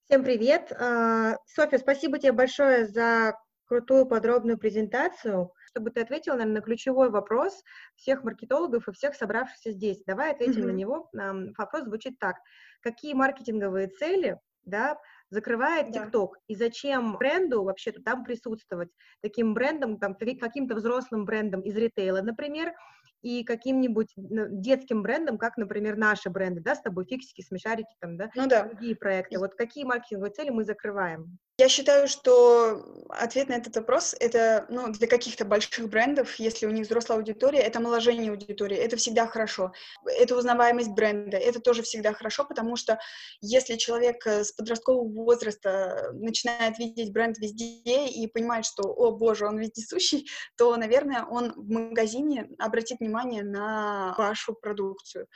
Всем 0.05 0.25
привет! 0.25 0.73
А, 0.73 1.37
Софья, 1.45 1.77
спасибо 1.77 2.19
тебе 2.19 2.33
большое 2.33 2.85
за 2.85 3.33
крутую 3.65 4.05
подробную 4.05 4.57
презентацию 4.57 5.53
чтобы 5.71 5.89
ты 5.91 6.01
ответила, 6.01 6.33
наверное, 6.33 6.55
на 6.55 6.61
ключевой 6.61 7.09
вопрос 7.09 7.63
всех 7.95 8.23
маркетологов 8.23 8.87
и 8.87 8.91
всех 8.91 9.15
собравшихся 9.15 9.71
здесь. 9.71 10.03
Давай 10.05 10.31
ответим 10.31 10.63
mm-hmm. 10.63 10.65
на 10.65 10.71
него. 10.71 11.09
Вопрос 11.57 11.83
звучит 11.83 12.19
так. 12.19 12.35
Какие 12.81 13.13
маркетинговые 13.13 13.87
цели 13.87 14.37
да, 14.63 14.97
закрывает 15.29 15.87
TikTok. 15.87 16.29
Да. 16.33 16.39
И 16.47 16.55
зачем 16.55 17.17
бренду 17.17 17.63
вообще-то 17.63 18.01
там 18.03 18.23
присутствовать? 18.23 18.89
Таким 19.21 19.53
брендом, 19.53 19.97
там, 19.97 20.15
каким-то 20.15 20.75
взрослым 20.75 21.25
брендом 21.25 21.61
из 21.61 21.75
ритейла, 21.75 22.21
например, 22.21 22.73
и 23.21 23.43
каким-нибудь 23.43 24.13
ну, 24.15 24.47
детским 24.49 25.03
брендом, 25.03 25.37
как, 25.37 25.57
например, 25.57 25.95
наши 25.95 26.29
бренды, 26.29 26.61
да, 26.61 26.75
с 26.75 26.81
тобой 26.81 27.05
фиксики, 27.05 27.41
смешарики, 27.41 27.95
там, 27.99 28.17
да, 28.17 28.29
ну, 28.35 28.47
да. 28.47 28.65
другие 28.65 28.95
проекты. 28.95 29.39
Вот 29.39 29.53
какие 29.55 29.83
маркетинговые 29.83 30.33
цели 30.33 30.49
мы 30.49 30.63
закрываем? 30.63 31.37
Я 31.61 31.69
считаю, 31.69 32.07
что 32.07 32.83
ответ 33.09 33.47
на 33.49 33.53
этот 33.53 33.75
вопрос— 33.75 34.15
это, 34.19 34.65
ну, 34.69 34.91
для 34.91 35.05
каких-то 35.05 35.45
больших 35.45 35.89
брендов, 35.89 36.39
если 36.39 36.65
у 36.65 36.71
них 36.71 36.87
взрослая 36.87 37.19
аудитория, 37.19 37.59
это 37.59 37.77
омоложение 37.77 38.31
аудитории, 38.31 38.75
это 38.75 38.97
всегда 38.97 39.27
хорошо. 39.27 39.71
Это 40.03 40.35
узнаваемость 40.35 40.89
бренда, 40.89 41.37
это 41.37 41.59
тоже 41.59 41.83
всегда 41.83 42.13
хорошо, 42.13 42.45
потому 42.45 42.77
что 42.77 42.97
если 43.41 43.75
человек 43.75 44.25
э, 44.25 44.43
с 44.43 44.53
подросткового 44.53 45.07
возраста 45.07 46.09
начинает 46.13 46.79
видеть 46.79 47.13
бренд 47.13 47.37
везде 47.37 48.07
и 48.07 48.25
понимает, 48.25 48.65
что, 48.65 48.81
о 48.81 49.11
боже, 49.11 49.45
он 49.45 49.59
вездесущий, 49.59 50.27
то, 50.57 50.75
наверное, 50.77 51.25
он 51.25 51.53
в 51.55 51.69
магазине 51.69 52.49
обратит 52.57 53.01
внимание 53.01 53.43
на 53.43 54.15
вашу 54.17 54.55
продукцию. 54.55 55.27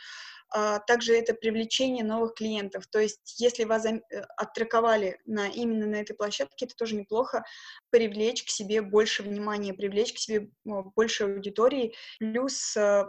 А, 0.57 0.79
также 0.79 1.13
это 1.17 1.33
привлечение 1.33 2.05
новых 2.05 2.35
клиентов. 2.35 2.87
То 2.87 2.99
есть, 2.99 3.41
если 3.41 3.65
вас 3.65 3.85
э, 3.85 3.99
оттраковали 4.37 5.19
на, 5.25 5.49
именно 5.49 5.85
на 5.85 5.95
этой 5.95 6.15
площадке, 6.15 6.63
это 6.63 6.75
тоже 6.77 6.95
неплохо 6.95 7.43
привлечь 7.89 8.45
к 8.45 8.49
себе 8.49 8.81
больше 8.81 9.21
внимания, 9.21 9.73
привлечь 9.73 10.13
к 10.13 10.17
себе 10.17 10.47
больше 10.63 11.25
аудитории. 11.25 11.93
Плюс 12.19 12.77
э, 12.77 13.03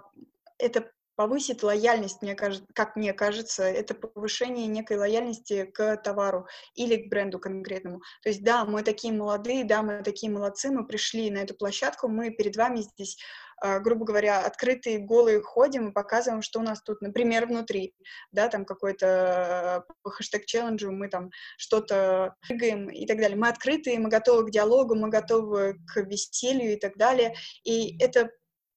это 0.59 0.91
повысит 1.15 1.63
лояльность, 1.63 2.21
мне 2.21 2.35
кажется, 2.35 2.67
как 2.75 2.97
мне 2.97 3.13
кажется, 3.13 3.63
это 3.63 3.95
повышение 3.95 4.67
некой 4.67 4.99
лояльности 4.99 5.65
к 5.65 5.97
товару 5.99 6.47
или 6.75 6.97
к 6.97 7.09
бренду 7.09 7.39
конкретному. 7.39 8.01
То 8.23 8.29
есть, 8.29 8.43
да, 8.43 8.65
мы 8.65 8.83
такие 8.83 9.15
молодые, 9.15 9.65
да, 9.65 9.83
мы 9.83 10.03
такие 10.03 10.33
молодцы, 10.33 10.71
мы 10.71 10.85
пришли 10.85 11.31
на 11.31 11.39
эту 11.39 11.55
площадку, 11.55 12.09
мы 12.09 12.31
перед 12.31 12.57
вами 12.57 12.81
здесь 12.81 13.17
а, 13.19 13.46
грубо 13.63 14.05
говоря, 14.05 14.45
открытые, 14.45 14.99
голые 14.99 15.41
ходим 15.41 15.89
и 15.89 15.93
показываем, 15.93 16.43
что 16.43 16.61
у 16.61 16.63
нас 16.63 16.83
тут, 16.83 17.01
например, 17.01 17.47
внутри, 17.47 17.95
да, 18.33 18.49
там 18.49 18.65
какой-то 18.65 19.85
хэштег-челленджу 20.05 20.91
мы 20.91 21.09
там 21.09 21.31
что-то 21.57 22.37
прыгаем 22.47 22.89
и 22.89 23.07
так 23.07 23.19
далее. 23.19 23.37
Мы 23.37 23.49
открытые, 23.49 23.99
мы 23.99 24.09
готовы 24.09 24.47
к 24.47 24.51
диалогу, 24.51 24.95
мы 24.95 25.09
готовы 25.09 25.79
к 25.87 26.03
веселью 26.03 26.75
и 26.75 26.77
так 26.77 26.97
далее. 26.97 27.35
И 27.65 27.99
это 28.03 28.31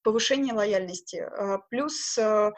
повышение 0.03 0.53
лояльности. 0.53 1.17
А, 1.17 1.59
плюс 1.69 2.17
а, 2.17 2.53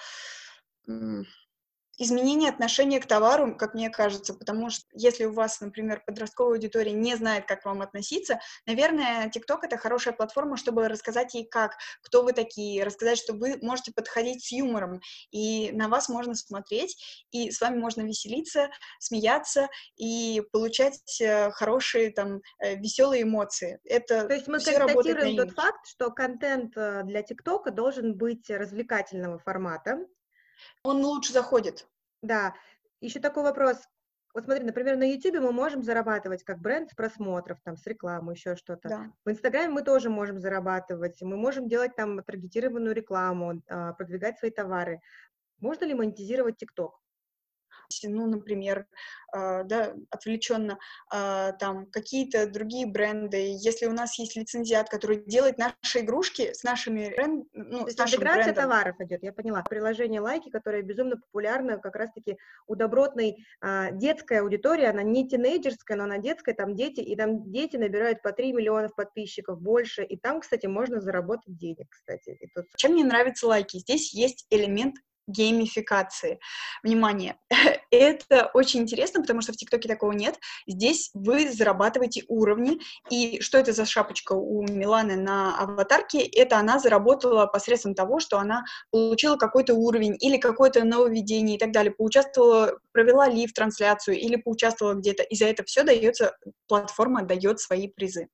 изменение 2.02 2.50
отношения 2.50 3.00
к 3.00 3.06
товару, 3.06 3.56
как 3.56 3.74
мне 3.74 3.90
кажется, 3.90 4.34
потому 4.34 4.70
что 4.70 4.86
если 4.94 5.26
у 5.26 5.34
вас, 5.34 5.62
например, 5.62 6.02
подростковая 6.06 6.56
аудитория 6.56 6.94
не 6.94 7.16
знает, 7.16 7.46
как 7.46 7.62
к 7.62 7.66
вам 7.66 7.82
относиться, 7.82 8.40
наверное, 8.66 9.30
TikTok— 9.30 9.60
это 9.62 9.78
хорошая 9.78 10.14
платформа, 10.14 10.58
чтобы 10.58 10.88
рассказать 10.88 11.34
ей, 11.36 11.46
как, 11.46 11.78
кто 12.02 12.24
вы 12.24 12.34
такие, 12.34 12.84
рассказать, 12.84 13.20
что 13.20 13.34
вы 13.34 13.60
можете 13.62 13.92
подходить 13.94 14.44
с 14.44 14.52
юмором, 14.52 15.00
и 15.32 15.72
на 15.74 15.88
вас 15.90 16.10
можно 16.10 16.34
смотреть, 16.34 16.98
и 17.32 17.52
с 17.52 17.62
вами 17.62 17.78
можно 17.78 18.02
веселиться, 18.02 18.70
смеяться 19.00 19.70
и 19.96 20.42
получать 20.52 21.22
э, 21.22 21.52
хорошие, 21.52 22.12
там, 22.12 22.42
э, 22.60 22.76
веселые 22.78 23.24
эмоции. 23.24 23.80
Это 23.84 24.26
То 24.28 24.34
есть 24.34 24.48
мы 24.48 24.60
констатируем 24.60 25.38
тот 25.38 25.52
факт, 25.52 25.88
что 25.88 26.10
контент 26.10 26.76
э, 26.76 27.04
для 27.04 27.22
ТикТока 27.22 27.72
должен 27.72 28.18
быть 28.18 28.50
развлекательного 28.50 29.38
формата, 29.38 30.00
он 30.84 31.04
лучше 31.04 31.34
заходит. 31.34 31.88
Да. 32.22 32.56
Еще 33.02 33.20
такой 33.20 33.44
вопрос. 33.44 33.78
Вот 34.34 34.46
смотри, 34.46 34.64
например, 34.64 34.96
на 34.96 35.12
YouTube 35.12 35.42
мы 35.42 35.52
можем 35.52 35.84
зарабатывать 35.84 36.44
как 36.44 36.60
бренд 36.60 36.90
с 36.90 36.94
просмотров, 36.94 37.60
там, 37.64 37.76
с 37.76 37.86
рекламы, 37.86 38.34
еще 38.34 38.56
что-то. 38.56 38.88
Да. 38.88 39.12
В 39.26 39.32
Инстаграме 39.32 39.70
мы 39.70 39.84
тоже 39.84 40.10
можем 40.10 40.40
зарабатывать, 40.40 41.22
мы 41.22 41.36
можем 41.36 41.68
делать 41.68 41.96
там 41.96 42.24
таргетированную 42.24 42.96
рекламу, 42.96 43.62
а, 43.68 43.94
продвигать 43.94 44.40
свои 44.40 44.52
товары. 44.52 45.02
Можно 45.60 45.86
ли 45.86 45.94
монетизировать 45.94 46.58
ТикТок? 46.58 47.01
Ну, 48.04 48.28
например, 48.28 48.86
э, 49.36 49.64
да, 49.64 49.94
отвлеченно, 50.10 50.78
э, 51.14 51.52
там, 51.60 51.86
какие-то 51.88 52.48
другие 52.48 52.86
бренды, 52.86 53.56
если 53.58 53.86
у 53.86 53.94
нас 53.94 54.18
есть 54.20 54.36
лицензиат, 54.36 54.90
который 54.90 55.24
делает 55.26 55.58
наши 55.58 56.00
игрушки 56.00 56.54
с 56.54 56.64
нашими 56.64 57.10
брендами, 57.10 57.46
ну, 57.54 57.88
с 57.88 57.98
нашим 57.98 58.18
интеграция 58.18 58.54
брендом. 58.54 58.64
товаров 58.64 58.96
идет, 59.00 59.24
я 59.24 59.34
поняла. 59.34 59.64
Приложение 59.64 60.22
Лайки, 60.22 60.50
которое 60.50 60.82
безумно 60.82 61.18
популярно 61.18 61.78
как 61.78 61.96
раз-таки 61.96 62.38
у 62.68 62.76
добротной 62.76 63.46
а, 63.62 63.92
детской 63.92 64.40
аудитории, 64.40 64.86
она 64.86 65.04
не 65.04 65.28
тинейджерская, 65.28 65.98
но 65.98 66.04
она 66.04 66.18
детская, 66.18 66.54
там 66.54 66.76
дети, 66.76 67.00
и 67.00 67.16
там 67.16 67.52
дети 67.52 67.78
набирают 67.78 68.22
по 68.22 68.32
3 68.32 68.54
миллионов 68.54 68.96
подписчиков 68.96 69.62
больше, 69.62 70.04
и 70.04 70.18
там, 70.18 70.42
кстати, 70.42 70.66
можно 70.66 71.02
заработать 71.02 71.58
денег, 71.58 71.88
кстати. 71.90 72.38
И 72.40 72.48
тут... 72.48 72.66
Чем 72.76 72.94
мне 72.94 73.04
нравятся 73.04 73.48
лайки? 73.48 73.78
Здесь 73.78 74.14
есть 74.14 74.46
элемент 74.50 74.96
геймификации. 75.32 76.40
Внимание, 76.84 77.38
это 77.92 78.50
очень 78.54 78.82
интересно, 78.82 79.22
потому 79.22 79.42
что 79.42 79.54
в 79.54 79.58
ТикТоке 79.58 79.88
такого 79.88 80.12
нет. 80.12 80.40
Здесь 80.68 81.10
вы 81.14 81.52
зарабатываете 81.52 82.24
уровни, 82.28 82.80
и 83.10 83.42
что 83.42 83.58
это 83.58 83.74
за 83.74 83.86
шапочка 83.86 84.34
у 84.34 84.64
Миланы 84.64 85.16
на 85.16 85.58
аватарке? 85.58 86.20
Это 86.22 86.58
она 86.58 86.80
заработала 86.80 87.46
посредством 87.46 87.96
того, 87.96 88.20
что 88.20 88.38
она 88.38 88.64
получила 88.92 89.38
какой-то 89.38 89.74
уровень 89.74 90.16
или 90.20 90.38
какое-то 90.38 90.84
нововведение 90.84 91.58
и 91.58 91.60
так 91.60 91.72
далее, 91.72 91.92
поучаствовала, 91.92 92.80
провела 92.92 93.28
лив-трансляцию 93.28 94.20
или 94.20 94.36
поучаствовала 94.36 94.96
где-то, 94.96 95.24
и 95.24 95.36
за 95.36 95.46
это 95.46 95.64
все 95.64 95.84
дается, 95.84 96.36
платформа 96.68 97.24
дает 97.24 97.60
свои 97.60 97.88
призы. 97.88 98.28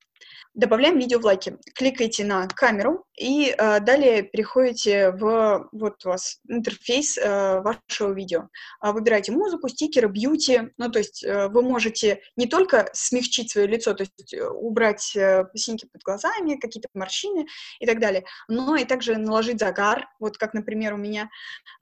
Добавляем 0.54 0.98
видео 0.98 1.20
в 1.20 1.24
лайки. 1.24 1.56
Кликайте 1.74 2.24
на 2.24 2.48
камеру 2.48 3.04
и 3.16 3.54
э, 3.56 3.80
далее 3.80 4.22
переходите 4.22 5.12
в 5.12 5.68
вот 5.70 6.04
у 6.04 6.08
вас 6.08 6.40
интерфейс 6.48 7.16
э, 7.16 7.60
вашего 7.60 8.12
видео. 8.12 8.48
Э, 8.82 8.92
выбираете 8.92 9.30
музыку, 9.30 9.68
стикеры, 9.68 10.08
бьюти. 10.08 10.62
Ну, 10.76 10.90
то 10.90 10.98
есть 10.98 11.22
э, 11.22 11.46
вы 11.48 11.62
можете 11.62 12.22
не 12.36 12.46
только 12.46 12.88
смягчить 12.92 13.52
свое 13.52 13.68
лицо, 13.68 13.94
то 13.94 14.02
есть 14.02 14.34
э, 14.34 14.48
убрать 14.48 15.14
э, 15.14 15.44
синьки 15.54 15.86
под 15.86 16.02
глазами, 16.02 16.56
какие-то 16.56 16.88
морщины 16.94 17.46
и 17.78 17.86
так 17.86 18.00
далее, 18.00 18.24
но 18.48 18.74
и 18.74 18.84
также 18.84 19.16
наложить 19.16 19.60
загар, 19.60 20.08
вот 20.18 20.38
как, 20.38 20.54
например, 20.54 20.94
у 20.94 20.96
меня, 20.96 21.28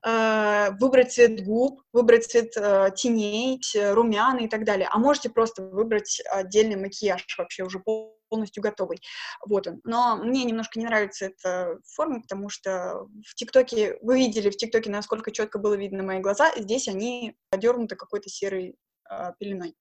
э, 0.07 0.70
выбрать 0.81 1.12
цвет 1.12 1.44
губ, 1.44 1.81
выбрать 1.94 2.27
цвет 2.27 2.53
э, 2.57 2.90
теней, 2.94 3.61
румяна 3.75 4.40
и 4.40 4.49
так 4.49 4.64
далее. 4.64 4.88
А 4.90 4.99
можете 4.99 5.31
просто 5.31 5.62
выбрать 5.62 6.20
отдельный 6.31 6.77
макияж 6.77 7.25
вообще 7.38 7.62
уже 7.62 7.79
полностью 7.79 8.16
готовый. 8.30 9.00
Вот 9.44 9.66
он. 9.66 9.80
Но 9.84 10.16
мне 10.16 10.44
немножко 10.44 10.78
не 10.78 10.86
нравится 10.86 11.26
эта 11.26 11.78
форма, 11.94 12.22
потому 12.22 12.48
что 12.48 13.06
в 13.26 13.34
ТикТоке, 13.34 13.98
вы 14.02 14.18
видели 14.18 14.50
в 14.50 14.56
ТикТоке, 14.56 14.90
насколько 14.90 15.30
четко 15.30 15.58
было 15.58 15.74
видно 15.74 16.02
мои 16.02 16.20
глаза, 16.20 16.52
здесь 16.56 16.88
они 16.88 17.36
подернуты 17.50 17.96
какой-то 17.96 18.28
серой 18.28 18.76
э, 19.10 19.32
пеленой. 19.38 19.74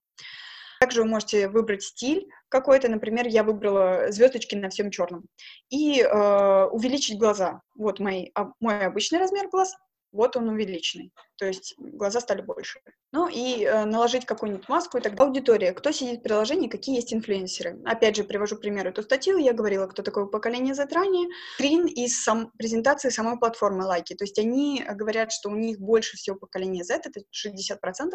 Также 0.80 1.02
вы 1.02 1.08
можете 1.08 1.48
выбрать 1.48 1.82
стиль 1.82 2.28
какой-то, 2.48 2.88
например, 2.88 3.26
я 3.26 3.42
выбрала 3.42 4.10
звездочки 4.10 4.54
на 4.54 4.68
всем 4.68 4.90
черном, 4.90 5.24
и 5.70 6.00
э, 6.00 6.64
увеличить 6.66 7.18
глаза. 7.18 7.62
Вот 7.74 7.98
мои, 7.98 8.28
а, 8.34 8.52
мой 8.60 8.86
обычный 8.86 9.18
размер 9.18 9.48
глаз, 9.48 9.74
вот 10.16 10.36
он 10.36 10.48
увеличенный, 10.48 11.12
то 11.36 11.46
есть 11.46 11.74
глаза 11.78 12.20
стали 12.20 12.42
больше. 12.42 12.80
Ну 13.12 13.28
и 13.28 13.64
э, 13.64 13.84
наложить 13.84 14.26
какую-нибудь 14.26 14.68
маску 14.68 14.98
и 14.98 15.00
так 15.00 15.14
далее. 15.14 15.28
Аудитория, 15.28 15.72
кто 15.72 15.92
сидит 15.92 16.20
в 16.20 16.22
приложении, 16.22 16.68
какие 16.68 16.96
есть 16.96 17.14
инфлюенсеры. 17.14 17.80
Опять 17.84 18.16
же, 18.16 18.24
привожу 18.24 18.56
пример 18.56 18.88
эту 18.88 19.02
статью, 19.02 19.38
я 19.38 19.52
говорила, 19.52 19.86
кто 19.86 20.02
такое 20.02 20.26
поколение 20.26 20.74
Z 20.74 20.88
ранее. 20.92 21.28
Скрин 21.54 21.86
из 21.86 22.22
сам, 22.22 22.50
презентации 22.58 23.10
самой 23.10 23.38
платформы 23.38 23.84
лайки, 23.84 24.14
то 24.14 24.24
есть 24.24 24.38
они 24.38 24.84
говорят, 24.94 25.32
что 25.32 25.50
у 25.50 25.54
них 25.54 25.78
больше 25.78 26.16
всего 26.16 26.36
поколение 26.36 26.84
Z, 26.84 27.02
это 27.04 27.20
60%, 27.20 28.12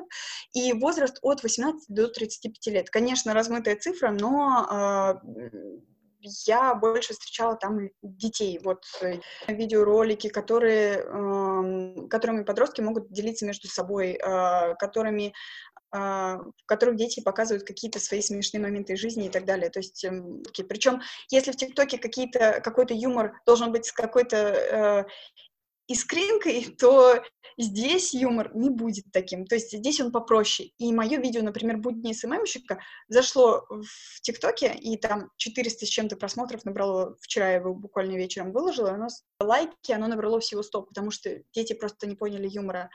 и 0.54 0.74
возраст 0.74 1.18
от 1.22 1.44
18 1.44 1.86
до 1.90 2.08
35 2.08 2.74
лет. 2.74 2.90
Конечно, 2.90 3.34
размытая 3.34 3.76
цифра, 3.76 4.12
но 4.12 5.22
э, 5.22 5.52
я 6.22 6.76
больше 6.76 7.14
встречала 7.14 7.56
там 7.56 7.90
детей. 8.02 8.60
Вот 8.64 8.84
э, 9.02 9.20
видеоролики, 9.48 10.30
которые, 10.30 11.04
э, 11.06 12.08
которыми 12.10 12.44
подростки 12.44 12.82
могут 12.82 13.12
делиться 13.12 13.46
между 13.46 13.68
собой, 13.68 14.14
э, 14.14 14.76
которыми 14.76 15.34
а, 15.94 16.38
в 16.38 16.66
которых 16.68 16.96
дети 16.96 17.20
показывают 17.20 17.68
какие-то 17.68 18.00
свои 18.00 18.22
смешные 18.22 18.62
моменты 18.62 18.96
жизни 18.96 19.26
и 19.26 19.30
так 19.30 19.44
далее. 19.44 19.70
То 19.70 19.80
есть, 19.80 20.06
эм, 20.06 20.42
причем, 20.70 21.02
если 21.30 21.52
в 21.52 21.58
ТикТоке 21.58 21.98
какой-то 21.98 22.94
юмор 22.94 23.34
должен 23.46 23.74
быть 23.74 23.88
с 23.88 23.92
какой-то 23.92 24.38
э, 24.38 25.06
искринкой, 25.94 26.76
то 26.80 27.24
здесь 27.58 28.14
юмор 28.14 28.52
не 28.56 28.70
будет 28.70 29.06
таким. 29.12 29.46
То 29.46 29.56
есть 29.56 29.72
здесь 29.72 30.00
он 30.00 30.12
попроще. 30.12 30.72
И 30.78 30.94
мое 30.94 31.18
видео, 31.20 31.42
например, 31.42 31.78
«Будни 31.78 32.14
СММщика» 32.14 32.80
зашло 33.08 33.66
в 33.70 34.22
ТикТоке, 34.22 34.74
и 34.74 34.98
там 34.98 35.30
400 35.38 35.86
с 35.86 35.90
чем-то 35.90 36.16
просмотров 36.16 36.66
набрало. 36.66 37.16
Вчера 37.22 37.50
я 37.50 37.56
его 37.56 37.74
буквально 37.74 38.16
вечером 38.16 38.52
выложила, 38.52 38.92
оно 38.92 39.08
лайки, 39.40 39.92
оно 39.92 40.08
набрало 40.08 40.40
всего 40.40 40.64
100, 40.64 40.82
потому 40.84 41.12
что 41.12 41.42
дети 41.54 41.74
просто 41.74 42.08
не 42.08 42.16
поняли 42.16 42.48
юмора. 42.48 42.90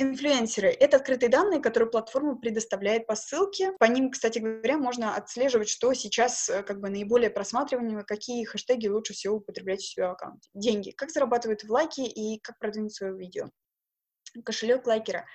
Инфлюенсеры— 0.00 0.68
это 0.80 0.96
открытые 0.96 1.28
данные, 1.28 1.60
которые 1.60 1.90
платформа 1.90 2.34
предоставляет 2.34 3.06
по 3.06 3.14
ссылке. 3.14 3.72
По 3.72 3.84
ним, 3.84 4.10
кстати 4.10 4.38
говоря, 4.38 4.78
можно 4.78 5.14
отслеживать, 5.14 5.68
что 5.68 5.92
сейчас 5.92 6.48
э, 6.48 6.62
как 6.62 6.80
бы 6.80 6.88
наиболее 6.88 7.28
просматриваемые, 7.28 8.06
какие 8.06 8.46
хэштеги 8.46 8.88
лучше 8.88 9.12
всего 9.12 9.36
употреблять 9.36 9.82
в 9.82 9.92
своем 9.92 10.12
аккаунте. 10.12 10.48
Деньги. 10.54 10.92
Как 10.92 11.10
зарабатывают 11.10 11.64
в 11.64 11.70
лайки 11.70 12.00
и 12.00 12.40
как 12.40 12.58
продвинуть 12.58 12.94
свое 12.94 13.14
видео 13.14 13.50
кошелек 14.44 14.86
лайкера. 14.86 15.26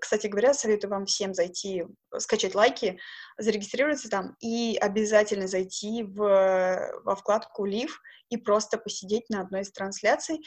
Кстати 0.00 0.26
говоря, 0.26 0.52
советую 0.52 0.90
вам 0.90 1.06
всем 1.06 1.32
зайти, 1.32 1.84
скачать 2.18 2.54
лайки, 2.54 3.00
зарегистрироваться 3.38 4.10
там 4.10 4.36
и 4.38 4.76
обязательно 4.78 5.48
зайти 5.48 6.04
в, 6.04 7.00
во 7.04 7.16
вкладку 7.16 7.64
Лив 7.64 8.00
и 8.28 8.36
просто 8.36 8.76
посидеть 8.76 9.30
на 9.30 9.40
одной 9.40 9.62
из 9.62 9.72
трансляций. 9.72 10.44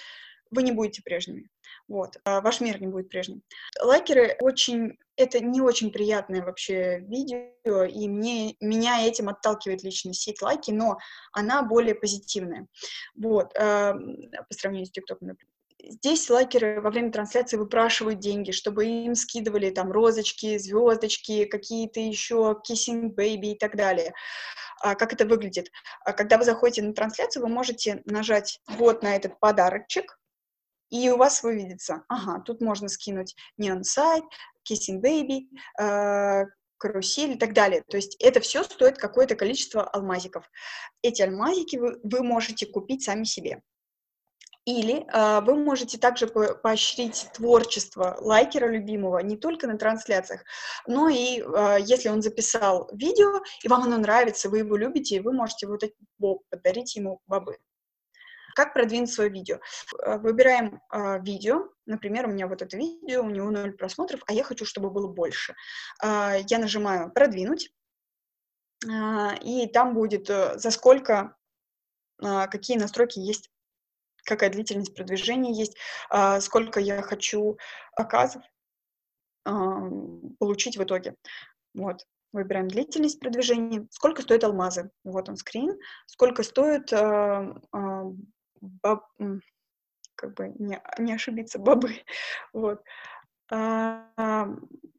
Вы 0.52 0.62
не 0.62 0.72
будете 0.72 1.02
прежними. 1.02 1.50
Вот. 1.88 2.18
А 2.24 2.42
ваш 2.42 2.62
мир 2.62 2.80
не 2.82 2.88
будет 2.88 3.10
прежним. 3.10 3.42
Лайкеры 3.82 4.38
очень... 4.40 4.98
Это 5.16 5.40
не 5.40 5.62
очень 5.62 5.92
приятное 5.92 6.44
вообще 6.44 7.00
видео, 7.00 7.84
и 7.86 8.08
мне, 8.08 8.56
меня 8.60 9.08
этим 9.08 9.30
отталкивает 9.30 9.82
лично 9.82 10.14
сеть 10.14 10.44
лайки, 10.44 10.70
но 10.70 10.98
она 11.32 11.64
более 11.64 11.96
позитивная. 11.96 12.68
Вот. 13.16 13.52
Э, 13.56 13.94
по 13.94 14.54
сравнению 14.54 14.86
с 14.86 14.92
ТикТоком, 14.92 15.30
например 15.30 15.52
здесь 15.84 16.30
лайкеры 16.30 16.82
во 16.82 16.90
время 16.90 17.12
трансляции 17.12 17.58
выпрашивают 17.58 18.20
деньги, 18.20 18.52
чтобы 18.52 18.86
им 18.86 19.16
скидывали 19.16 19.70
там 19.70 19.92
розочки, 19.92 20.58
звездочки, 20.58 21.46
какие-то 21.46 22.00
еще 22.00 22.62
kissing 22.70 23.14
baby 23.14 23.54
и 23.54 23.58
так 23.58 23.76
далее. 23.76 24.14
А, 24.82 24.96
как 24.96 25.14
это 25.14 25.26
выглядит? 25.26 25.72
А, 26.06 26.14
когда 26.14 26.38
вы 26.38 26.46
заходите 26.46 26.82
на 26.82 26.94
трансляцию, 26.94 27.44
вы 27.44 27.50
можете 27.50 28.02
нажать 28.06 28.60
вот 28.68 29.04
на 29.04 29.16
этот 29.16 29.40
подарочек, 29.40 30.20
и 30.90 31.10
у 31.10 31.18
вас 31.18 31.44
выведется, 31.44 32.04
ага, 32.08 32.42
тут 32.42 32.62
можно 32.62 32.88
скинуть 32.88 33.36
Neon 33.60 33.82
Site, 33.82 34.28
Kissing 34.70 35.02
Baby, 35.02 35.48
э, 35.80 36.46
карусель 36.78 37.32
и 37.32 37.38
так 37.38 37.54
далее. 37.54 37.84
То 37.90 37.98
есть 37.98 38.16
это 38.20 38.40
все 38.40 38.64
стоит 38.64 38.98
какое-то 38.98 39.36
количество 39.36 39.84
алмазиков. 39.84 40.50
Эти 41.02 41.22
алмазики 41.22 41.78
вы, 41.78 42.00
вы 42.04 42.24
можете 42.24 42.66
купить 42.66 43.04
сами 43.04 43.24
себе. 43.24 43.62
Или 44.66 45.06
э, 45.14 45.42
вы 45.42 45.56
можете 45.56 45.98
также 45.98 46.28
по 46.28 46.54
поощрить 46.54 47.30
творчество 47.34 48.18
лайкера 48.20 48.68
любимого 48.68 49.20
не 49.20 49.38
только 49.38 49.66
на 49.66 49.78
трансляциях, 49.78 50.44
но 50.86 51.08
и 51.08 51.40
э, 51.40 51.78
если 51.80 52.10
он 52.10 52.22
записал 52.22 52.90
видео, 52.92 53.42
и 53.64 53.70
вам 53.70 53.84
оно 53.84 53.98
нравится, 53.98 54.50
вы 54.50 54.60
его 54.60 54.76
любите, 54.76 55.22
вы 55.22 55.32
можете 55.32 55.68
вот 55.68 55.84
этот 55.84 55.96
подарить 56.50 56.98
ему 56.98 57.22
бобы. 57.28 57.58
Как 58.58 58.74
продвинуть 58.74 59.14
свое 59.14 59.30
видео? 59.30 59.60
Э, 60.04 60.18
выбираем 60.18 60.82
э, 60.92 61.20
видео, 61.22 61.70
например, 61.86 62.26
у 62.26 62.32
меня 62.32 62.48
вот 62.48 62.64
это 62.64 62.76
видео, 62.76 63.22
у 63.22 63.30
него 63.30 63.52
0 63.52 63.74
просмотров, 63.74 64.22
а 64.26 64.34
я 64.34 64.44
хочу, 64.44 64.66
чтобы 64.66 64.90
было 64.90 65.08
больше. 65.08 65.54
Э, 66.04 66.40
я 66.48 66.58
нажимаю 66.58 67.12
«Продвинуть», 67.12 67.70
э, 68.84 68.90
и 69.44 69.68
там 69.68 69.94
будет 69.94 70.32
э, 70.32 70.58
за 70.58 70.72
сколько, 70.72 71.38
э, 72.20 72.48
какие 72.48 72.80
настройки 72.80 73.20
есть 73.20 73.52
какая 74.24 74.50
длительность 74.50 74.96
продвижения 74.96 75.54
есть, 75.54 75.78
э, 76.12 76.42
сколько 76.42 76.80
я 76.80 77.04
хочу 77.04 77.60
оказов 77.96 78.42
э, 79.46 79.52
получить 80.40 80.78
в 80.78 80.84
итоге. 80.84 81.16
Вот. 81.76 82.08
Выбираем 82.34 82.68
длительность 82.70 83.20
продвижения. 83.20 83.88
Сколько 83.92 84.24
стоят 84.24 84.44
алмазы? 84.44 84.90
Вот 85.04 85.30
он 85.30 85.38
скрин. 85.38 85.80
Сколько 86.08 86.42
стоит 86.44 86.92
э, 86.92 87.54
э, 87.74 88.04
баб, 88.62 89.06
как 90.16 90.34
бы 90.34 90.54
не, 90.60 90.82
не 91.00 91.14
ошибиться, 91.14 91.60
бабы. 91.60 91.92
Вот. 92.54 92.82
А, 93.50 94.48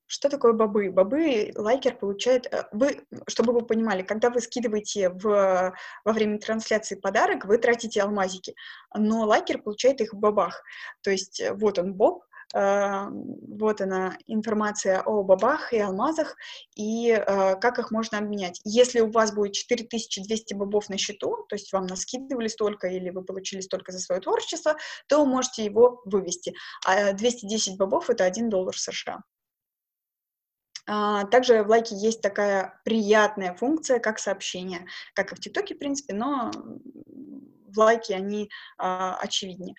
Что 0.07 0.31
такое 0.31 0.55
бобы? 0.55 0.90
Бобы 0.90 1.53
лайкер 1.55 1.97
получает... 1.97 2.47
Э, 2.47 2.66
вы, 2.73 3.05
чтобы 3.27 3.53
вы 3.53 3.66
понимали, 3.66 4.03
когда 4.03 4.31
вы 4.31 4.40
скидываете 4.40 5.11
в, 5.11 5.75
во 6.05 6.12
время 6.12 6.38
трансляции 6.38 6.94
подарок, 6.94 7.44
вы 7.44 7.59
тратите 7.59 8.01
алмазики, 8.01 8.55
но 8.94 9.27
лайкер 9.27 9.61
получает 9.61 10.01
их 10.01 10.14
в 10.14 10.16
бобах. 10.16 10.62
То 11.03 11.11
есть 11.11 11.40
э, 11.40 11.53
вот 11.53 11.79
он 11.79 11.92
боб, 11.92 12.25
вот 12.54 13.80
она 13.80 14.16
информация 14.26 15.02
о 15.02 15.22
бобах 15.22 15.72
и 15.72 15.78
алмазах, 15.78 16.37
и 16.76 17.14
как 17.61 17.78
их 17.78 17.90
можно 17.90 18.18
обменять. 18.18 18.61
Если 18.64 19.00
у 19.00 19.11
вас 19.11 19.34
будет 19.34 19.52
4200 19.52 20.54
бобов 20.54 20.88
на 20.88 20.96
счету, 20.96 21.44
то 21.48 21.56
есть 21.56 21.72
вам 21.72 21.87
наскидывали 21.87 22.48
столько 22.48 22.88
или 22.88 23.11
вы 23.11 23.22
получили 23.22 23.61
столько 23.61 23.92
за 23.92 23.98
свое 23.98 24.20
творчество, 24.20 24.76
то 25.08 25.24
можете 25.26 25.64
его 25.64 26.00
вывести. 26.04 26.54
А 26.87 27.12
210 27.12 27.76
бобов— 27.76 28.08
это 28.11 28.24
1 28.24 28.48
доллар 28.48 28.76
США. 28.76 29.20
А, 30.90 31.24
также 31.26 31.62
в 31.62 31.68
лайке 31.68 31.94
есть 31.96 32.22
такая 32.22 32.80
приятная 32.84 33.54
функция, 33.54 33.98
как 33.98 34.18
сообщение, 34.18 34.87
как 35.14 35.32
и 35.32 35.34
в 35.34 35.38
ТикТоке, 35.40 35.74
в 35.74 35.78
принципе, 35.78 36.14
но 36.14 36.50
в 37.72 37.78
лайке 37.78 38.14
они 38.14 38.50
а, 38.78 39.16
очевиднее. 39.20 39.74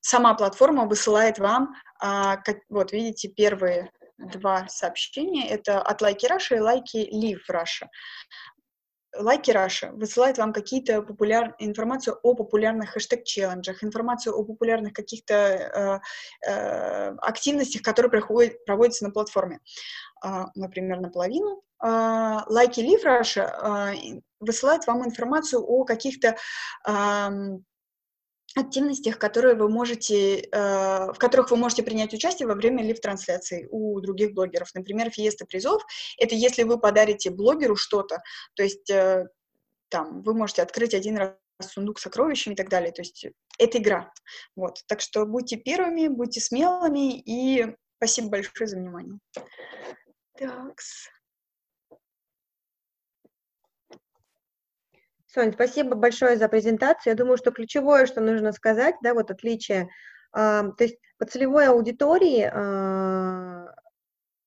Сама 0.00 0.34
платформа 0.34 0.86
высылает 0.86 1.38
вам, 1.38 1.74
а, 2.00 2.36
как, 2.36 2.58
вот 2.68 2.92
видите, 2.92 3.28
первые 3.28 3.90
два 4.18 4.68
сообщения, 4.68 5.48
это 5.48 5.80
от 5.80 6.00
лайки 6.02 6.26
Раша 6.26 6.56
и 6.56 6.60
лайки 6.60 7.08
Live 7.12 7.42
Russia. 7.50 7.88
Likee 9.16 9.50
Russia 9.52 9.92
высылает 9.92 10.38
вам 10.38 10.52
какие-то 10.52 11.02
популяр... 11.02 11.54
информацию 11.58 12.18
о 12.22 12.34
популярных 12.34 12.96
хэштег-челленджах, 12.96 13.84
информацию 13.84 14.34
о 14.34 14.44
популярных 14.44 14.92
каких-то 14.92 15.34
э, 15.34 16.50
э, 16.50 17.16
активностях, 17.18 17.82
которые 17.82 18.10
проходят, 18.10 18.64
проводятся 18.64 19.04
на 19.04 19.12
платформе. 19.12 19.60
Э, 20.24 20.46
например, 20.56 21.00
наполовину. 21.00 21.62
Э, 21.82 22.40
Likee 22.46 22.80
Live 22.80 23.04
Russia 23.04 23.92
э, 23.94 24.20
высылает 24.44 24.86
вам 24.86 25.04
информацию 25.04 25.62
о 25.62 25.84
каких-то 25.84 26.36
активностях, 28.56 29.18
которые 29.18 29.54
вы 29.56 29.68
можете, 29.68 30.40
э, 30.40 31.12
в 31.12 31.18
которых 31.18 31.50
вы 31.50 31.56
можете 31.56 31.82
принять 31.82 32.14
участие 32.14 32.46
во 32.46 32.54
время 32.54 32.84
live-трансляции 32.84 33.66
у 33.70 34.00
других 34.00 34.32
блогеров. 34.32 34.72
Например, 34.74 35.10
фиеста 35.10 35.44
призов— 35.44 35.82
это 36.18 36.34
если 36.34 36.62
вы 36.62 36.78
подарите 36.78 37.30
блогеру 37.30 37.76
что-то, 37.76 38.22
то 38.54 38.62
есть 38.62 38.88
э, 38.90 39.26
там 39.88 40.22
вы 40.22 40.34
можете 40.34 40.62
открыть 40.62 40.94
один 40.94 41.16
раз 41.16 41.34
сундук 41.60 41.98
с 41.98 42.02
сокровищами 42.02 42.54
и 42.54 42.56
так 42.56 42.68
далее. 42.68 42.92
То 42.92 43.02
есть 43.02 43.26
это 43.58 43.78
игра. 43.78 44.12
Вот. 44.56 44.82
Так 44.86 45.00
что 45.00 45.24
будьте 45.26 45.56
первыми, 45.56 46.08
будьте 46.08 46.40
смелыми 46.40 47.18
и 47.18 47.76
спасибо 47.96 48.30
большое 48.30 48.68
за 48.68 48.76
внимание. 48.76 49.18
Так. 50.36 50.80
Соня, 55.34 55.52
спасибо 55.52 55.96
большое 55.96 56.36
за 56.36 56.48
презентацию. 56.48 57.10
Я 57.12 57.16
думаю, 57.16 57.36
что 57.36 57.50
ключевое, 57.50 58.06
что 58.06 58.20
нужно 58.20 58.52
сказать, 58.52 58.94
да, 59.02 59.14
вот 59.14 59.32
отличие, 59.32 59.88
э, 60.32 60.36
то 60.36 60.84
есть 60.84 60.96
по 61.18 61.26
целевой 61.26 61.66
аудитории 61.66 62.48
э, 62.52 63.66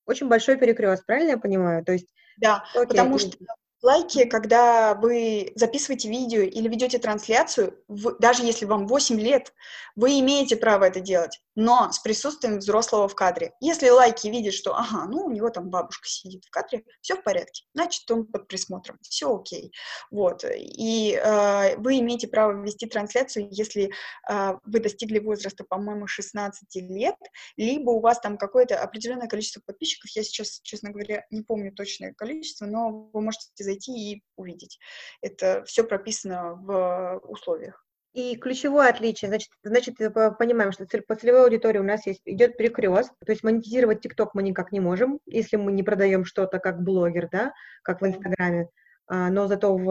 очень 0.06 0.28
большой 0.28 0.56
перекрест, 0.56 1.04
правильно 1.04 1.32
я 1.32 1.38
понимаю? 1.38 1.84
То 1.84 1.92
есть, 1.92 2.08
да, 2.38 2.64
потому 2.72 3.18
что 3.18 3.36
лайки, 3.82 4.24
когда 4.24 4.94
вы 4.94 5.52
записываете 5.54 6.08
видео 6.08 6.40
или 6.40 6.68
ведете 6.68 6.98
трансляцию, 6.98 7.82
в, 7.88 8.18
даже 8.18 8.42
если 8.44 8.64
вам 8.64 8.86
8 8.86 9.20
лет, 9.20 9.52
вы 9.96 10.20
имеете 10.20 10.56
право 10.56 10.84
это 10.84 11.00
делать 11.00 11.40
но 11.58 11.90
с 11.90 11.98
присутствием 11.98 12.58
взрослого 12.58 13.08
в 13.08 13.16
кадре. 13.16 13.52
Если 13.58 13.88
лайки 13.88 14.28
видят, 14.28 14.54
что, 14.54 14.76
ага, 14.76 15.06
ну, 15.06 15.24
у 15.24 15.30
него 15.30 15.50
там 15.50 15.70
бабушка 15.70 16.08
сидит 16.08 16.44
в 16.44 16.50
кадре, 16.50 16.84
все 17.00 17.16
в 17.16 17.24
порядке, 17.24 17.64
значит, 17.74 18.08
он 18.12 18.26
под 18.26 18.46
присмотром, 18.46 18.96
все 19.02 19.34
окей. 19.34 19.72
Вот, 20.12 20.44
и 20.44 21.20
э, 21.20 21.76
вы 21.78 21.98
имеете 21.98 22.28
право 22.28 22.62
вести 22.62 22.86
трансляцию, 22.86 23.48
если 23.50 23.90
э, 24.30 24.54
вы 24.64 24.78
достигли 24.78 25.18
возраста, 25.18 25.64
по-моему, 25.68 26.06
16 26.06 26.76
лет, 26.76 27.16
либо 27.56 27.90
у 27.90 27.98
вас 27.98 28.20
там 28.20 28.38
какое-то 28.38 28.80
определенное 28.80 29.26
количество 29.26 29.60
подписчиков, 29.66 30.12
я 30.14 30.22
сейчас, 30.22 30.60
честно 30.62 30.92
говоря, 30.92 31.26
не 31.32 31.42
помню 31.42 31.72
точное 31.72 32.14
количество, 32.14 32.66
но 32.66 33.10
вы 33.12 33.20
можете 33.20 33.46
зайти 33.68 34.12
и 34.12 34.22
увидеть. 34.36 34.78
Это 35.22 35.62
все 35.64 35.84
прописано 35.84 36.54
в 36.54 37.20
условиях. 37.24 37.84
И 38.14 38.36
ключевое 38.36 38.88
отличие, 38.88 39.28
значит, 39.28 39.50
значит, 39.62 39.96
понимаем, 40.38 40.72
что 40.72 40.86
по 41.06 41.14
целевой 41.14 41.44
аудитории 41.44 41.78
у 41.78 41.84
нас 41.84 42.06
есть, 42.06 42.22
идет 42.24 42.56
перекрест, 42.56 43.12
то 43.24 43.30
есть 43.30 43.44
монетизировать 43.44 44.00
ТикТок 44.00 44.34
мы 44.34 44.42
никак 44.42 44.72
не 44.72 44.80
можем, 44.80 45.20
если 45.26 45.56
мы 45.56 45.72
не 45.72 45.82
продаем 45.82 46.24
что-то 46.24 46.58
как 46.58 46.82
блогер, 46.82 47.28
да, 47.30 47.52
как 47.82 48.00
в 48.00 48.06
Инстаграме, 48.06 48.68
а, 49.06 49.30
но 49.30 49.46
зато 49.46 49.76
в 49.76 49.86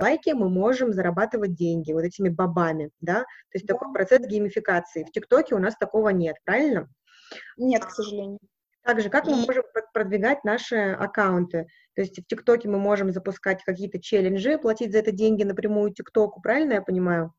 лайке 0.00 0.34
мы 0.34 0.48
можем 0.48 0.92
зарабатывать 0.92 1.54
деньги 1.54 1.92
вот 1.92 2.02
этими 2.02 2.28
бабами, 2.28 2.90
да, 3.00 3.20
то 3.20 3.54
есть 3.54 3.66
такой 3.66 3.92
процесс 3.92 4.26
геймификации. 4.26 5.04
В 5.04 5.10
ТикТоке 5.10 5.54
у 5.54 5.58
нас 5.58 5.76
такого 5.76 6.10
нет, 6.10 6.36
правильно? 6.44 6.88
Нет, 7.56 7.84
к 7.84 7.90
сожалению. 7.90 8.38
Также, 8.86 9.10
как 9.10 9.26
мы 9.26 9.34
можем 9.34 9.64
продвигать 9.92 10.44
наши 10.44 10.92
аккаунты? 10.92 11.66
То 11.96 12.02
есть 12.02 12.20
в 12.20 12.24
ТикТоке 12.24 12.68
мы 12.68 12.78
можем 12.78 13.10
запускать 13.10 13.64
какие-то 13.64 14.00
челленджи, 14.00 14.58
платить 14.58 14.92
за 14.92 14.98
это 14.98 15.10
деньги 15.10 15.42
напрямую 15.42 15.92
ТикТоку, 15.92 16.40
правильно 16.40 16.74
я 16.74 16.82
понимаю? 16.82 17.34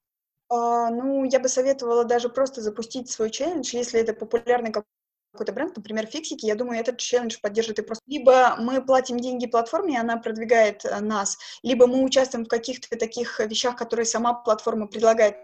А, 0.50 0.90
ну, 0.90 1.24
я 1.24 1.40
бы 1.40 1.48
советовала 1.48 2.04
даже 2.04 2.28
просто 2.28 2.62
запустить 2.62 3.10
свой 3.10 3.30
челлендж, 3.30 3.74
если 3.74 4.02
это 4.02 4.14
популярный 4.14 4.74
какой-то 4.74 5.54
бренд, 5.54 5.78
например, 5.78 6.06
фиксики, 6.08 6.46
я 6.46 6.56
думаю, 6.56 6.82
этот 6.82 6.98
челлендж 6.98 7.38
поддержит 7.42 7.80
и 7.80 7.82
просто. 7.82 8.04
Либо 8.08 8.58
мы 8.60 8.84
платим 8.84 9.18
деньги 9.18 9.48
платформе, 9.48 9.94
и 9.94 9.98
она 9.98 10.18
продвигает 10.18 10.84
э, 10.84 11.00
нас, 11.00 11.38
либо 11.64 11.88
мы 11.88 12.04
участвуем 12.04 12.44
в 12.44 12.50
каких-то 12.50 12.98
таких 12.98 13.40
вещах, 13.40 13.78
которые 13.78 14.06
сама 14.06 14.34
платформа 14.34 14.88
предлагает 14.88 15.36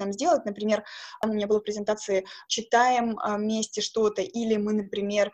нам 0.00 0.12
сделать. 0.12 0.44
Например, 0.44 0.84
у 1.22 1.28
меня 1.28 1.46
была 1.46 1.60
презентация 1.60 2.24
«Читаем 2.48 3.18
а, 3.18 3.36
вместе 3.36 3.80
что-то», 3.80 4.22
или 4.22 4.56
мы, 4.56 4.72
например, 4.72 5.32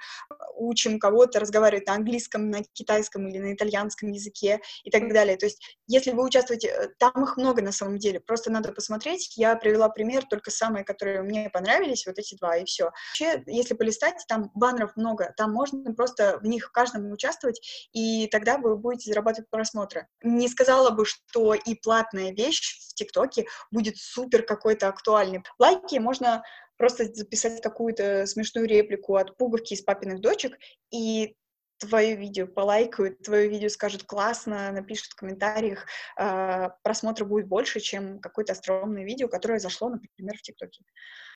учим 0.56 0.98
кого-то 0.98 1.40
разговаривать 1.40 1.86
на 1.86 1.94
английском, 1.94 2.50
на 2.50 2.62
китайском 2.72 3.26
или 3.28 3.38
на 3.38 3.54
итальянском 3.54 4.10
языке 4.10 4.60
и 4.84 4.90
так 4.90 5.12
далее. 5.12 5.36
То 5.36 5.46
есть, 5.46 5.62
если 5.86 6.12
вы 6.12 6.24
участвуете, 6.24 6.68
э, 6.68 6.88
там 6.98 7.22
их 7.22 7.36
много 7.36 7.62
на 7.62 7.72
самом 7.72 7.98
деле, 7.98 8.20
просто 8.20 8.50
надо 8.50 8.72
посмотреть. 8.72 9.36
Я 9.36 9.56
привела 9.56 9.88
пример, 9.88 10.24
только 10.24 10.50
самые, 10.50 10.84
которые 10.84 11.22
мне 11.22 11.50
понравились, 11.50 12.06
вот 12.06 12.18
эти 12.18 12.36
два, 12.36 12.56
и 12.56 12.64
все. 12.64 12.90
Вообще, 13.10 13.42
если 13.46 13.74
полистать, 13.74 14.24
там 14.28 14.50
баннеров 14.54 14.96
много, 14.96 15.32
там 15.36 15.52
можно 15.52 15.94
просто 15.94 16.38
в 16.38 16.46
них 16.46 16.68
в 16.68 16.72
каждом 16.72 17.10
участвовать, 17.12 17.60
и 17.92 18.28
тогда 18.28 18.58
вы 18.58 18.76
будете 18.76 19.10
зарабатывать 19.10 19.50
просмотры. 19.50 20.08
Не 20.22 20.48
сказала 20.48 20.90
бы, 20.90 21.04
что 21.04 21.54
и 21.54 21.74
платная 21.74 22.32
вещь 22.32 22.78
в 22.78 22.94
ТикТоке 22.96 23.46
будет 23.70 23.96
супер 23.96 24.42
какой-то 24.42 24.88
актуальный. 24.88 25.44
Лайки 25.58 25.98
можно 25.98 26.42
просто 26.76 27.04
записать 27.14 27.62
какую-то 27.62 28.26
смешную 28.26 28.66
реплику 28.66 29.16
от 29.16 29.36
пуговки 29.36 29.74
из 29.74 29.82
папиных 29.82 30.20
дочек, 30.20 30.58
и 30.90 31.36
твое 31.78 32.16
видео 32.16 32.46
полайкают, 32.46 33.22
твое 33.22 33.48
видео 33.48 33.68
скажут 33.68 34.04
классно, 34.04 34.72
напишут 34.72 35.12
в 35.12 35.16
комментариях, 35.16 35.86
э, 36.18 36.68
просмотра 36.82 37.24
будет 37.24 37.46
больше, 37.46 37.80
чем 37.80 38.18
какое-то 38.18 38.52
остроумное 38.52 39.04
видео, 39.04 39.28
которое 39.28 39.58
зашло, 39.58 39.90
например, 39.90 40.36
в 40.36 40.42
ТикТоке. 40.42 40.82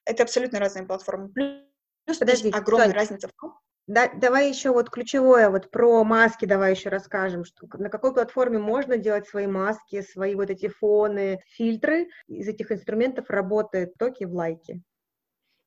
Это 0.05 0.23
абсолютно 0.23 0.59
разные 0.59 0.87
платформы. 0.87 1.29
Плюс 1.31 2.19
Подожди, 2.19 2.51
огромная 2.51 2.89
Сонь, 2.89 2.97
разница 2.97 3.29
в 3.29 3.33
том, 3.41 3.59
да, 3.91 4.09
давай 4.15 4.49
еще 4.49 4.71
вот 4.71 4.89
ключевое, 4.89 5.51
вот 5.51 5.69
про 5.73 6.05
маски 6.05 6.45
давай 6.45 6.75
еще 6.75 6.91
расскажем, 6.91 7.45
что 7.45 7.67
на 7.77 7.89
какой 7.89 8.15
платформе 8.15 8.59
можно 8.59 8.97
делать 8.97 9.27
свои 9.27 9.49
маски, 9.49 10.01
свои 10.03 10.37
вот 10.37 10.49
эти 10.49 10.69
фоны, 10.69 11.43
фильтры. 11.49 12.09
Из 12.29 12.47
этих 12.47 12.71
инструментов 12.71 13.31
работает 13.31 13.95
токи 13.99 14.23
в 14.23 14.33
лайке. 14.33 14.81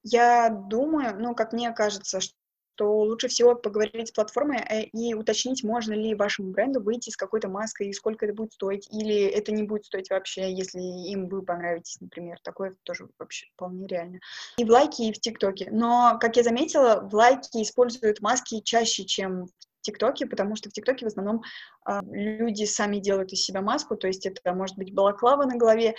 Я 0.04 0.50
думаю, 0.50 1.20
ну, 1.20 1.36
как 1.36 1.52
мне 1.52 1.74
кажется, 1.74 2.22
что 2.22 2.34
то 2.76 3.00
лучше 3.00 3.28
всего 3.28 3.56
поговорить 3.56 4.10
с 4.10 4.12
платформой 4.12 4.60
э, 4.60 4.84
и 4.94 5.14
уточнить, 5.14 5.64
можно 5.64 5.94
ли 5.94 6.16
вашему 6.16 6.52
бренду 6.52 6.82
выйти 6.82 7.10
с 7.10 7.18
какой-то 7.18 7.50
маской, 7.50 7.90
и 7.90 7.94
сколько 7.94 8.26
это 8.26 8.34
будет 8.34 8.54
стоить, 8.54 8.88
или 8.92 9.26
это 9.26 9.52
не 9.52 9.64
будет 9.64 9.86
стоить 9.86 10.10
вообще, 10.10 10.52
если 10.52 10.80
им 10.80 11.28
вы 11.28 11.42
понравитесь, 11.42 12.00
например. 12.02 12.38
Такое 12.44 12.76
тоже 12.84 13.08
вообще 13.20 13.48
вполне 13.54 13.88
реально. 13.88 14.20
И 14.58 14.66
в 14.66 14.70
лайке, 14.70 15.06
и 15.06 15.14
в 15.14 15.20
ТикТоке. 15.20 15.70
Но, 15.72 16.18
как 16.20 16.38
я 16.38 16.44
заметила, 16.44 17.08
в 17.10 17.14
лайке 17.14 17.62
используют 17.62 18.22
маски 18.22 18.62
чаще, 18.62 19.06
чем 19.06 19.46
в 19.46 19.52
ТикТоке, 19.84 20.26
потому 20.26 20.56
что 20.56 20.70
в 20.70 20.74
ТикТоке 20.74 21.06
в 21.06 21.10
основном 21.10 21.44
э, 21.88 22.00
люди 22.12 22.66
сами 22.66 22.98
делают 22.98 23.32
из 23.34 23.44
себя 23.44 23.62
маску, 23.62 23.96
то 23.96 24.08
есть 24.08 24.26
это 24.26 24.54
может 24.54 24.78
быть 24.78 24.94
балаклава 24.94 25.44
на 25.46 25.58
голове, 25.58 25.96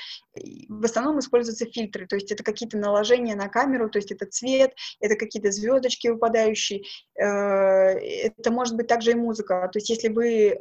в 0.69 0.85
основном 0.85 1.21
используются 1.21 1.67
фильтры, 1.67 2.07
то 2.07 2.17
есть 2.17 2.33
это 2.33 2.43
какие-то 2.43 2.79
наложения 2.79 3.37
на 3.37 3.49
камеру, 3.49 3.89
то 3.89 3.99
есть 3.99 4.11
это 4.11 4.27
цвет, 4.27 4.75
это 5.01 5.17
какие-то 5.17 5.53
звездочки 5.53 6.09
выпадающие, 6.09 6.83
э, 7.17 7.25
это 7.25 8.51
может 8.51 8.77
быть 8.77 8.89
также 8.89 9.13
и 9.13 9.15
музыка, 9.15 9.69
то 9.73 9.79
есть 9.79 9.89
если 9.91 10.09
вы 10.09 10.49
э, 10.49 10.57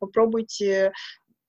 попробуете 0.00 0.92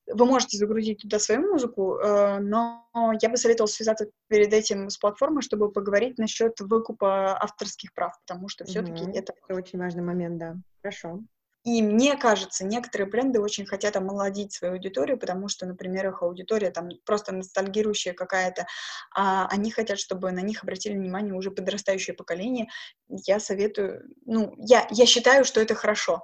вы 0.08 0.26
можете 0.26 0.58
загрузить 0.58 1.02
туда 1.02 1.20
свою 1.20 1.42
музыку, 1.52 1.98
э, 1.98 2.40
но 2.40 2.88
я 3.22 3.30
бы 3.30 3.38
советовала 3.38 3.68
связаться 3.68 4.08
перед 4.28 4.54
этим 4.54 4.90
с 4.90 4.98
платформой, 4.98 5.42
чтобы 5.42 5.72
поговорить 5.72 6.18
насчет 6.18 6.60
выкупа 6.60 7.38
авторских 7.42 7.94
прав, 7.94 8.14
потому 8.26 8.48
что 8.50 8.66
все-таки 8.66 9.04
Мгм. 9.06 9.14
это 9.14 9.34
Это 9.48 9.56
очень 9.56 9.80
важный 9.80 10.04
момент, 10.04 10.38
да. 10.38 10.56
Хорошо. 10.82 11.22
И 11.66 11.82
мне 11.82 12.16
кажется, 12.16 12.64
некоторые 12.64 13.10
бренды 13.10 13.42
очень 13.42 13.66
хотят 13.66 13.96
омолодить 13.96 14.54
свою 14.54 14.76
аудиторию, 14.76 15.18
потому 15.18 15.48
что, 15.48 15.66
например, 15.66 16.08
их 16.10 16.22
аудитория 16.22 16.70
там 16.70 16.90
просто 17.06 17.34
ностальгирующая 17.34 18.14
какая-то, 18.14 18.68
а 19.16 19.48
они 19.48 19.72
хотят, 19.72 19.98
чтобы 19.98 20.32
на 20.32 20.42
них 20.42 20.64
обратили 20.64 20.94
внимание 20.94 21.34
уже 21.34 21.50
подрастающее 21.50 22.16
поколение. 22.16 22.68
Я 23.10 23.40
советую, 23.40 24.04
ну, 24.26 24.54
я, 24.60 24.88
я 24.92 25.08
считаю, 25.08 25.44
что 25.44 25.60
это 25.60 25.74
хорошо. 25.74 26.22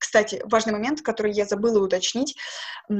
Кстати, 0.00 0.42
важный 0.46 0.72
момент, 0.72 1.00
который 1.00 1.32
я 1.32 1.44
забыла 1.44 1.78
уточнить. 1.78 2.36
А, 2.88 2.92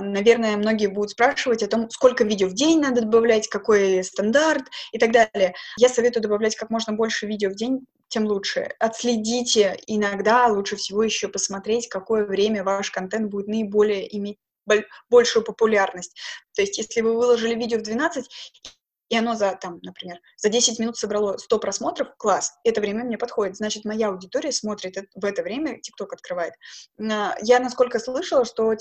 Наверное, 0.00 0.56
многие 0.56 0.86
будут 0.86 1.10
спрашивать 1.10 1.62
о 1.62 1.68
том, 1.68 1.90
сколько 1.90 2.24
видео 2.24 2.48
в 2.48 2.54
день 2.54 2.80
надо 2.80 3.02
добавлять, 3.02 3.48
какой 3.48 4.02
стандарт 4.02 4.64
и 4.92 4.98
так 4.98 5.12
далее. 5.12 5.54
Я 5.76 5.90
советую 5.90 6.22
добавлять 6.22 6.56
как 6.56 6.70
можно 6.70 6.94
больше 6.94 7.26
видео 7.26 7.50
в 7.50 7.54
день, 7.54 7.80
тем 8.08 8.26
лучше. 8.26 8.74
Отследите 8.78 9.78
иногда, 9.86 10.46
лучше 10.48 10.76
всего 10.76 11.02
еще 11.02 11.28
посмотреть, 11.28 11.88
какое 11.88 12.24
время 12.24 12.64
ваш 12.64 12.90
контент 12.90 13.30
будет 13.30 13.48
наиболее 13.48 14.16
иметь 14.16 14.38
боль- 14.66 14.86
большую 15.10 15.44
популярность. 15.44 16.18
То 16.54 16.62
есть, 16.62 16.78
если 16.78 17.00
вы 17.00 17.14
выложили 17.16 17.54
видео 17.54 17.78
в 17.78 17.82
12, 17.82 18.26
и 19.08 19.16
оно 19.16 19.34
за, 19.34 19.56
там, 19.60 19.80
например, 19.82 20.18
за 20.36 20.50
10 20.50 20.78
минут 20.78 20.98
собрало 20.98 21.38
100 21.38 21.58
просмотров, 21.58 22.08
класс, 22.18 22.52
это 22.64 22.80
время 22.80 23.04
мне 23.04 23.16
подходит, 23.16 23.56
значит, 23.56 23.84
моя 23.84 24.08
аудитория 24.08 24.52
смотрит 24.52 24.96
в 25.14 25.24
это 25.24 25.42
время, 25.42 25.76
TikTok 25.78 26.08
открывает. 26.12 26.52
А, 27.00 27.34
Я, 27.40 27.58
насколько 27.60 27.98
слышала, 27.98 28.44
что 28.44 28.72
э, 28.72 28.76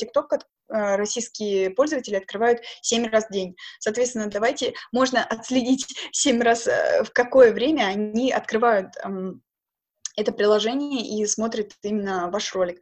российские 0.70 1.70
пользователи 1.72 2.15
открывают 2.15 2.61
7 2.82 3.07
раз 3.07 3.28
в 3.28 3.32
день. 3.32 3.55
Соответственно, 3.80 4.28
давайте, 4.28 4.74
можно 4.91 5.24
отследить 5.24 5.86
7 6.11 6.41
раз, 6.41 6.68
э, 6.68 7.03
в 7.03 7.11
какое 7.11 7.53
время 7.53 7.84
они 7.88 8.32
открывают 8.32 8.95
эм, 9.03 9.41
это 10.18 10.32
приложение 10.32 11.05
и 11.05 11.26
смотрит 11.28 11.74
именно 11.84 12.30
ваш 12.32 12.53
ролик, 12.55 12.80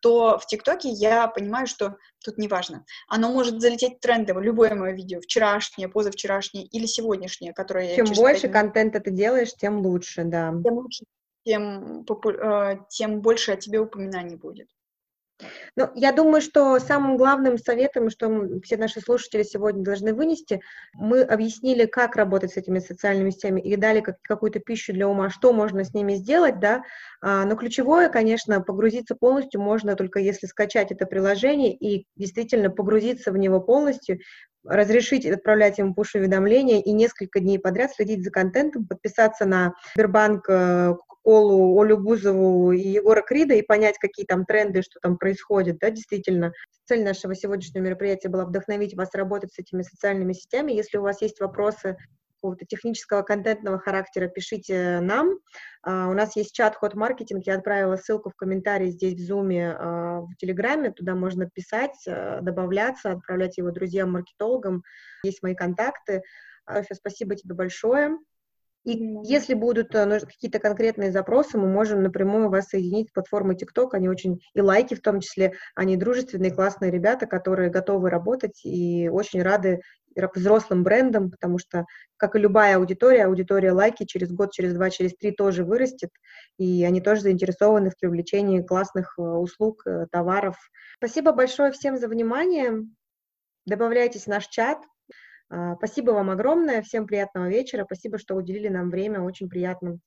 то 0.00 0.38
в 0.38 0.46
ТикТоке 0.46 0.88
я 0.88 1.26
понимаю, 1.26 1.66
что 1.66 1.96
тут 2.24 2.38
не 2.38 2.46
важно. 2.46 2.86
Оно 3.08 3.32
может 3.32 3.60
залететь 3.60 4.00
трендово, 4.00 4.38
любое 4.38 4.74
мое 4.74 4.92
видео, 4.92 5.20
вчерашнее, 5.20 5.88
позавчерашнее 5.88 6.64
или 6.64 6.86
сегодняшнее, 6.86 7.52
которое 7.52 7.90
я 7.90 7.96
Чем 7.96 8.06
через 8.06 8.18
больше 8.18 8.48
контента 8.48 9.00
ты 9.00 9.10
делаешь, 9.10 9.52
тем 9.54 9.78
лучше, 9.78 10.22
да. 10.24 10.54
тем 10.62 10.74
лучше, 10.74 11.04
тем, 11.44 12.04
попу- 12.04 12.30
э, 12.30 12.78
тем 12.88 13.20
больше 13.20 13.52
о 13.52 13.56
тебе 13.56 13.80
упоминаний 13.80 14.36
будет. 14.36 14.68
Ну, 15.76 15.90
я 15.94 16.12
думаю, 16.12 16.40
что 16.40 16.78
самым 16.78 17.16
главным 17.16 17.58
советом, 17.58 18.08
что 18.08 18.60
все 18.62 18.76
наши 18.76 19.00
слушатели 19.00 19.42
сегодня 19.42 19.82
должны 19.82 20.14
вынести, 20.14 20.62
мы 20.94 21.22
объяснили, 21.22 21.84
как 21.84 22.16
работать 22.16 22.52
с 22.52 22.56
этими 22.56 22.78
социальными 22.78 23.30
сетями 23.30 23.60
и 23.60 23.76
дали 23.76 24.00
как, 24.00 24.16
какую-то 24.22 24.60
пищу 24.60 24.94
для 24.94 25.06
ума, 25.06 25.28
что 25.28 25.52
можно 25.52 25.84
с 25.84 25.92
ними 25.92 26.14
сделать, 26.14 26.58
да. 26.58 26.82
А, 27.20 27.44
но 27.44 27.56
ключевое, 27.56 28.08
конечно, 28.08 28.60
погрузиться 28.62 29.14
полностью 29.14 29.60
можно 29.60 29.94
только 29.96 30.20
если 30.20 30.46
скачать 30.46 30.90
это 30.90 31.04
приложение 31.04 31.74
и 31.74 32.06
действительно 32.16 32.70
погрузиться 32.70 33.30
в 33.30 33.36
него 33.36 33.60
полностью, 33.60 34.18
разрешить 34.64 35.26
отправлять 35.26 35.78
ему 35.78 35.94
пуш-уведомления 35.94 36.80
и 36.80 36.92
несколько 36.92 37.40
дней 37.40 37.58
подряд 37.58 37.92
следить 37.92 38.24
за 38.24 38.30
контентом, 38.30 38.86
подписаться 38.86 39.44
на 39.44 39.74
Сбербанк, 39.94 40.48
Кока-Колу, 41.26 41.80
Олю 41.80 41.98
Бузову 41.98 42.72
и 42.72 42.88
Егора 42.88 43.22
Крида 43.22 43.54
и 43.54 43.62
понять, 43.62 43.98
какие 43.98 44.24
там 44.24 44.44
тренды, 44.44 44.82
что 44.82 45.00
там 45.00 45.18
происходит, 45.18 45.78
да, 45.78 45.90
действительно. 45.90 46.52
Цель 46.84 47.04
нашего 47.04 47.34
сегодняшнего 47.34 47.82
мероприятия 47.82 48.28
была 48.28 48.44
вдохновить 48.44 48.94
вас 48.94 49.12
работать 49.14 49.52
с 49.52 49.58
этими 49.58 49.82
социальными 49.82 50.32
сетями. 50.32 50.72
Если 50.72 50.98
у 50.98 51.02
вас 51.02 51.20
есть 51.20 51.40
вопросы 51.40 51.96
какого-то 52.36 52.64
технического 52.64 53.22
контентного 53.22 53.78
характера, 53.78 54.28
пишите 54.28 55.00
нам. 55.00 55.38
А, 55.82 56.08
У 56.08 56.12
нас 56.12 56.36
есть 56.36 56.54
чат 56.54 56.78
Hot 56.80 56.94
Marketing, 56.94 57.40
я 57.44 57.56
отправила 57.56 57.96
ссылку 57.96 58.30
в 58.30 58.36
комментарии 58.36 58.90
здесь 58.90 59.14
в 59.14 59.32
Zoom, 59.32 59.52
а, 59.58 60.20
в 60.20 60.36
Телеграме, 60.38 60.92
туда 60.92 61.16
можно 61.16 61.50
писать, 61.50 61.96
а, 62.06 62.40
добавляться, 62.40 63.10
отправлять 63.10 63.58
его 63.58 63.72
друзьям-маркетологам. 63.72 64.84
Есть 65.24 65.42
мои 65.42 65.56
контакты. 65.56 66.22
Софья, 66.68 66.94
спасибо 66.94 67.34
тебе 67.34 67.54
большое. 67.54 68.16
И 68.86 69.18
если 69.24 69.54
будут 69.54 69.92
э, 69.96 70.20
какие-то 70.20 70.60
конкретные 70.60 71.10
запросы, 71.10 71.58
мы 71.58 71.66
можем 71.66 72.04
напрямую 72.04 72.48
вас 72.48 72.68
соединить 72.68 73.08
с 73.08 73.12
платформой 73.12 73.56
TikTok. 73.56 73.88
Они 73.92 74.08
очень, 74.08 74.40
и 74.54 74.60
лайки 74.60 74.94
в 74.94 75.02
том 75.02 75.18
числе, 75.18 75.54
они 75.74 75.96
дружественные, 75.96 76.52
классные 76.52 76.92
ребята, 76.92 77.26
которые 77.26 77.68
готовы 77.68 78.10
работать 78.10 78.64
и 78.64 79.08
очень 79.08 79.42
рады 79.42 79.80
ра- 80.16 80.30
взрослым 80.32 80.84
брендам, 80.84 81.32
потому 81.32 81.58
что, 81.58 81.84
как 82.16 82.36
и 82.36 82.38
любая 82.38 82.76
аудитория, 82.76 83.24
аудитория 83.24 83.72
лайки 83.72 84.04
через 84.04 84.30
год, 84.30 84.52
через 84.52 84.72
два, 84.72 84.88
через 84.90 85.16
три 85.16 85.32
тоже 85.32 85.64
вырастет, 85.64 86.10
и 86.56 86.84
они 86.84 87.00
тоже 87.00 87.22
заинтересованы 87.22 87.90
в 87.90 87.98
привлечении 87.98 88.62
классных 88.62 89.18
э, 89.18 89.22
услуг, 89.22 89.82
э, 89.84 90.06
товаров. 90.12 90.54
Спасибо 90.98 91.32
большое 91.32 91.72
всем 91.72 91.96
за 91.96 92.06
внимание. 92.06 92.84
Добавляйтесь 93.66 94.26
в 94.26 94.28
наш 94.28 94.46
чат, 94.46 94.78
Спасибо 95.48 96.10
вам 96.10 96.30
огромное, 96.30 96.82
всем 96.82 97.06
приятного 97.06 97.48
вечера, 97.48 97.84
спасибо, 97.84 98.18
что 98.18 98.34
уделили 98.34 98.68
нам 98.68 98.90
время, 98.90 99.20
очень 99.20 99.48
приятно 99.48 99.92